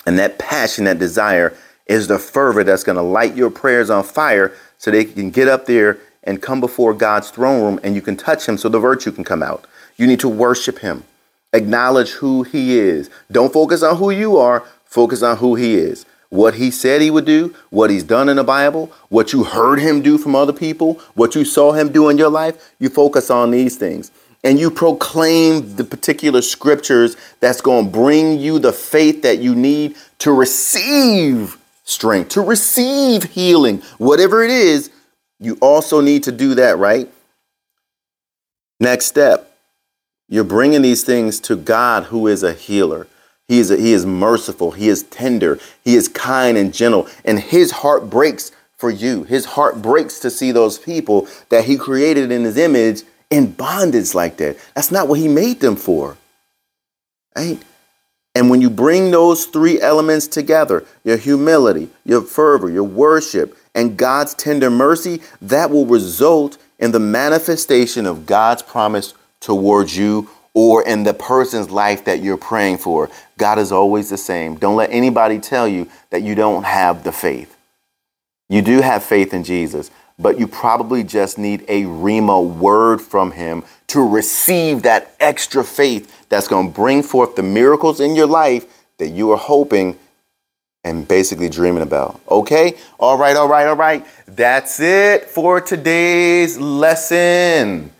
And 0.06 0.18
that 0.18 0.38
passion, 0.38 0.84
that 0.84 0.98
desire, 0.98 1.54
is 1.86 2.08
the 2.08 2.18
fervor 2.18 2.64
that's 2.64 2.82
going 2.82 2.96
to 2.96 3.02
light 3.02 3.36
your 3.36 3.50
prayers 3.50 3.90
on 3.90 4.02
fire 4.02 4.52
so 4.78 4.90
they 4.90 5.04
can 5.04 5.30
get 5.30 5.48
up 5.48 5.66
there 5.66 5.98
and 6.24 6.40
come 6.40 6.60
before 6.60 6.94
God's 6.94 7.30
throne 7.30 7.62
room 7.62 7.80
and 7.82 7.94
you 7.94 8.02
can 8.02 8.16
touch 8.16 8.48
him 8.48 8.56
so 8.56 8.68
the 8.68 8.78
virtue 8.78 9.12
can 9.12 9.24
come 9.24 9.42
out. 9.42 9.66
You 10.00 10.06
need 10.06 10.20
to 10.20 10.30
worship 10.30 10.78
him. 10.78 11.04
Acknowledge 11.52 12.12
who 12.12 12.42
he 12.42 12.78
is. 12.78 13.10
Don't 13.30 13.52
focus 13.52 13.82
on 13.82 13.98
who 13.98 14.10
you 14.10 14.38
are, 14.38 14.64
focus 14.86 15.22
on 15.22 15.36
who 15.36 15.56
he 15.56 15.74
is. 15.74 16.06
What 16.30 16.54
he 16.54 16.70
said 16.70 17.02
he 17.02 17.10
would 17.10 17.26
do, 17.26 17.54
what 17.68 17.90
he's 17.90 18.02
done 18.02 18.30
in 18.30 18.36
the 18.36 18.44
Bible, 18.44 18.90
what 19.10 19.34
you 19.34 19.44
heard 19.44 19.78
him 19.78 20.00
do 20.00 20.16
from 20.16 20.34
other 20.34 20.54
people, 20.54 20.94
what 21.12 21.34
you 21.34 21.44
saw 21.44 21.72
him 21.72 21.92
do 21.92 22.08
in 22.08 22.16
your 22.16 22.30
life, 22.30 22.72
you 22.78 22.88
focus 22.88 23.30
on 23.30 23.50
these 23.50 23.76
things. 23.76 24.10
And 24.42 24.58
you 24.58 24.70
proclaim 24.70 25.76
the 25.76 25.84
particular 25.84 26.40
scriptures 26.40 27.18
that's 27.40 27.60
going 27.60 27.84
to 27.84 27.90
bring 27.90 28.38
you 28.38 28.58
the 28.58 28.72
faith 28.72 29.20
that 29.20 29.40
you 29.40 29.54
need 29.54 29.96
to 30.20 30.32
receive 30.32 31.58
strength, 31.84 32.30
to 32.30 32.40
receive 32.40 33.24
healing, 33.24 33.82
whatever 33.98 34.42
it 34.42 34.50
is, 34.50 34.88
you 35.40 35.58
also 35.60 36.00
need 36.00 36.22
to 36.22 36.32
do 36.32 36.54
that, 36.54 36.78
right? 36.78 37.06
Next 38.80 39.04
step 39.04 39.49
you're 40.30 40.44
bringing 40.44 40.82
these 40.82 41.02
things 41.02 41.40
to 41.40 41.56
God, 41.56 42.04
who 42.04 42.28
is 42.28 42.44
a 42.44 42.54
healer. 42.54 43.08
He 43.48 43.58
is, 43.58 43.72
a, 43.72 43.76
he 43.76 43.92
is 43.92 44.06
merciful. 44.06 44.70
He 44.70 44.88
is 44.88 45.02
tender. 45.02 45.58
He 45.84 45.96
is 45.96 46.08
kind 46.08 46.56
and 46.56 46.72
gentle. 46.72 47.08
And 47.24 47.40
his 47.40 47.72
heart 47.72 48.08
breaks 48.08 48.52
for 48.76 48.90
you. 48.90 49.24
His 49.24 49.44
heart 49.44 49.82
breaks 49.82 50.20
to 50.20 50.30
see 50.30 50.52
those 50.52 50.78
people 50.78 51.26
that 51.48 51.64
he 51.64 51.76
created 51.76 52.30
in 52.30 52.44
his 52.44 52.56
image 52.56 53.02
in 53.28 53.50
bondage 53.50 54.14
like 54.14 54.36
that. 54.36 54.56
That's 54.74 54.92
not 54.92 55.08
what 55.08 55.18
he 55.18 55.26
made 55.26 55.58
them 55.58 55.74
for. 55.74 56.16
Right? 57.36 57.60
And 58.36 58.50
when 58.50 58.60
you 58.60 58.70
bring 58.70 59.10
those 59.10 59.46
three 59.46 59.80
elements 59.80 60.28
together 60.28 60.86
your 61.02 61.16
humility, 61.16 61.90
your 62.04 62.22
fervor, 62.22 62.70
your 62.70 62.84
worship, 62.84 63.56
and 63.74 63.96
God's 63.96 64.34
tender 64.34 64.70
mercy 64.70 65.22
that 65.42 65.70
will 65.70 65.86
result 65.86 66.56
in 66.78 66.92
the 66.92 67.00
manifestation 67.00 68.06
of 68.06 68.26
God's 68.26 68.62
promise 68.62 69.14
towards 69.40 69.96
you 69.96 70.28
or 70.54 70.82
in 70.84 71.04
the 71.04 71.14
person's 71.14 71.70
life 71.70 72.04
that 72.04 72.22
you're 72.22 72.36
praying 72.36 72.78
for. 72.78 73.08
God 73.38 73.58
is 73.58 73.72
always 73.72 74.10
the 74.10 74.16
same. 74.16 74.56
Don't 74.56 74.76
let 74.76 74.90
anybody 74.90 75.38
tell 75.38 75.68
you 75.68 75.88
that 76.10 76.22
you 76.22 76.34
don't 76.34 76.64
have 76.64 77.04
the 77.04 77.12
faith. 77.12 77.56
You 78.48 78.62
do 78.62 78.80
have 78.80 79.04
faith 79.04 79.32
in 79.32 79.44
Jesus, 79.44 79.90
but 80.18 80.38
you 80.38 80.46
probably 80.46 81.04
just 81.04 81.38
need 81.38 81.64
a 81.68 81.84
Rhema 81.84 82.44
word 82.44 83.00
from 83.00 83.32
him 83.32 83.64
to 83.88 84.06
receive 84.06 84.82
that 84.82 85.14
extra 85.20 85.64
faith 85.64 86.28
that's 86.28 86.48
going 86.48 86.68
to 86.68 86.74
bring 86.74 87.02
forth 87.02 87.36
the 87.36 87.42
miracles 87.42 88.00
in 88.00 88.14
your 88.16 88.26
life 88.26 88.66
that 88.98 89.08
you 89.08 89.30
are 89.30 89.38
hoping 89.38 89.98
and 90.84 91.06
basically 91.06 91.48
dreaming 91.48 91.82
about. 91.82 92.20
Okay? 92.28 92.76
All 92.98 93.16
right, 93.16 93.36
all 93.36 93.48
right, 93.48 93.66
all 93.66 93.76
right. 93.76 94.04
That's 94.26 94.80
it 94.80 95.24
for 95.24 95.60
today's 95.60 96.58
lesson. 96.58 97.92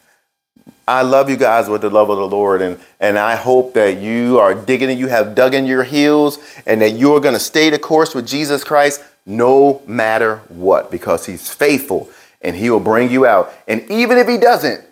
I 0.87 1.03
love 1.03 1.31
you 1.31 1.37
guys 1.37 1.69
with 1.69 1.83
the 1.83 1.91
love 1.91 2.11
of 2.11 2.19
the 2.19 2.27
Lord, 2.27 2.63
and, 2.63 2.81
and 2.99 3.19
I 3.19 3.37
hope 3.37 3.75
that 3.75 3.99
you 3.99 4.39
are 4.39 4.55
digging 4.55 4.91
and 4.91 4.99
you 4.99 5.09
have 5.09 5.35
dug 5.35 5.55
in 5.55 5.67
your 5.67 5.85
heels 5.85 6.39
and 6.67 6.81
that 6.83 6.91
you're 6.91 7.21
going 7.21 7.35
to 7.35 7.41
stay 7.41 7.71
the 7.71 7.79
course 7.79 8.15
with 8.15 8.27
Jesus 8.27 8.65
Christ 8.65 9.03
no 9.27 9.83
matter 9.87 10.39
what 10.49 10.91
because 10.91 11.27
he's 11.27 11.53
faithful 11.53 12.11
and 12.43 12.57
he 12.57 12.71
will 12.71 12.81
bring 12.81 13.11
you 13.11 13.27
out. 13.27 13.53
And 13.69 13.89
even 13.91 14.19
if 14.19 14.27
he 14.27 14.39
doesn't, 14.39 14.85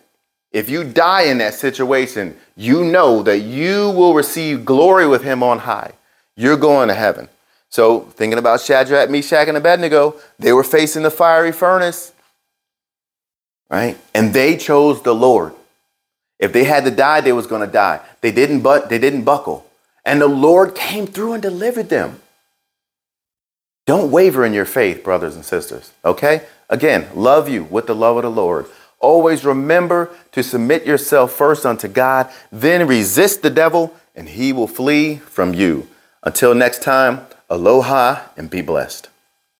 if 0.53 0.69
you 0.71 0.85
die 0.85 1.23
in 1.23 1.39
that 1.39 1.55
situation, 1.55 2.37
you 2.57 2.85
know 2.85 3.23
that 3.23 3.41
you 3.41 3.91
will 3.91 4.15
receive 4.15 4.65
glory 4.65 5.07
with 5.07 5.23
him 5.23 5.43
on 5.43 5.61
high. 5.61 5.93
You're 6.37 6.57
going 6.57 6.89
to 6.89 6.95
heaven. 6.95 7.29
So, 7.71 8.01
thinking 8.01 8.39
about 8.39 8.63
Shadrach, 8.63 9.11
Meshach, 9.11 9.47
and 9.49 9.57
Abednego, 9.57 10.15
they 10.39 10.53
were 10.53 10.65
facing 10.65 11.03
the 11.03 11.11
fiery 11.11 11.53
furnace, 11.53 12.13
right? 13.69 13.99
And 14.15 14.33
they 14.33 14.57
chose 14.57 15.03
the 15.03 15.15
Lord. 15.15 15.55
If 16.39 16.53
they 16.53 16.65
had 16.65 16.85
to 16.85 16.91
die, 16.91 17.21
they 17.21 17.33
was 17.33 17.47
going 17.47 17.67
to 17.67 17.73
die. 17.73 18.01
They 18.21 18.31
didn't, 18.31 18.61
but 18.61 18.89
they 18.89 18.99
didn't 18.99 19.25
buckle, 19.25 19.67
and 20.05 20.21
the 20.21 20.29
Lord 20.29 20.75
came 20.75 21.07
through 21.07 21.35
and 21.35 21.43
delivered 21.43 21.89
them. 21.89 22.21
Don't 23.87 24.11
waver 24.11 24.45
in 24.45 24.53
your 24.53 24.67
faith, 24.67 25.03
brothers 25.03 25.35
and 25.35 25.45
sisters. 25.45 25.93
Okay? 26.05 26.43
Again, 26.69 27.09
love 27.15 27.49
you 27.49 27.65
with 27.65 27.87
the 27.87 27.95
love 27.95 28.17
of 28.19 28.23
the 28.23 28.31
Lord. 28.31 28.67
Always 29.01 29.45
remember 29.45 30.11
to 30.33 30.43
submit 30.43 30.85
yourself 30.85 31.33
first 31.33 31.65
unto 31.65 31.89
God, 31.89 32.31
then 32.53 32.87
resist 32.87 33.43
the 33.43 33.51
devil, 33.51 33.95
and 34.15 34.29
he 34.29 34.53
will 34.53 34.67
flee 34.67 35.17
from 35.17 35.55
you. 35.55 35.89
Until 36.23 36.55
next 36.55 36.83
time, 36.83 37.27
aloha 37.49 38.25
and 38.37 38.51
be 38.51 38.61
blessed. 38.61 39.09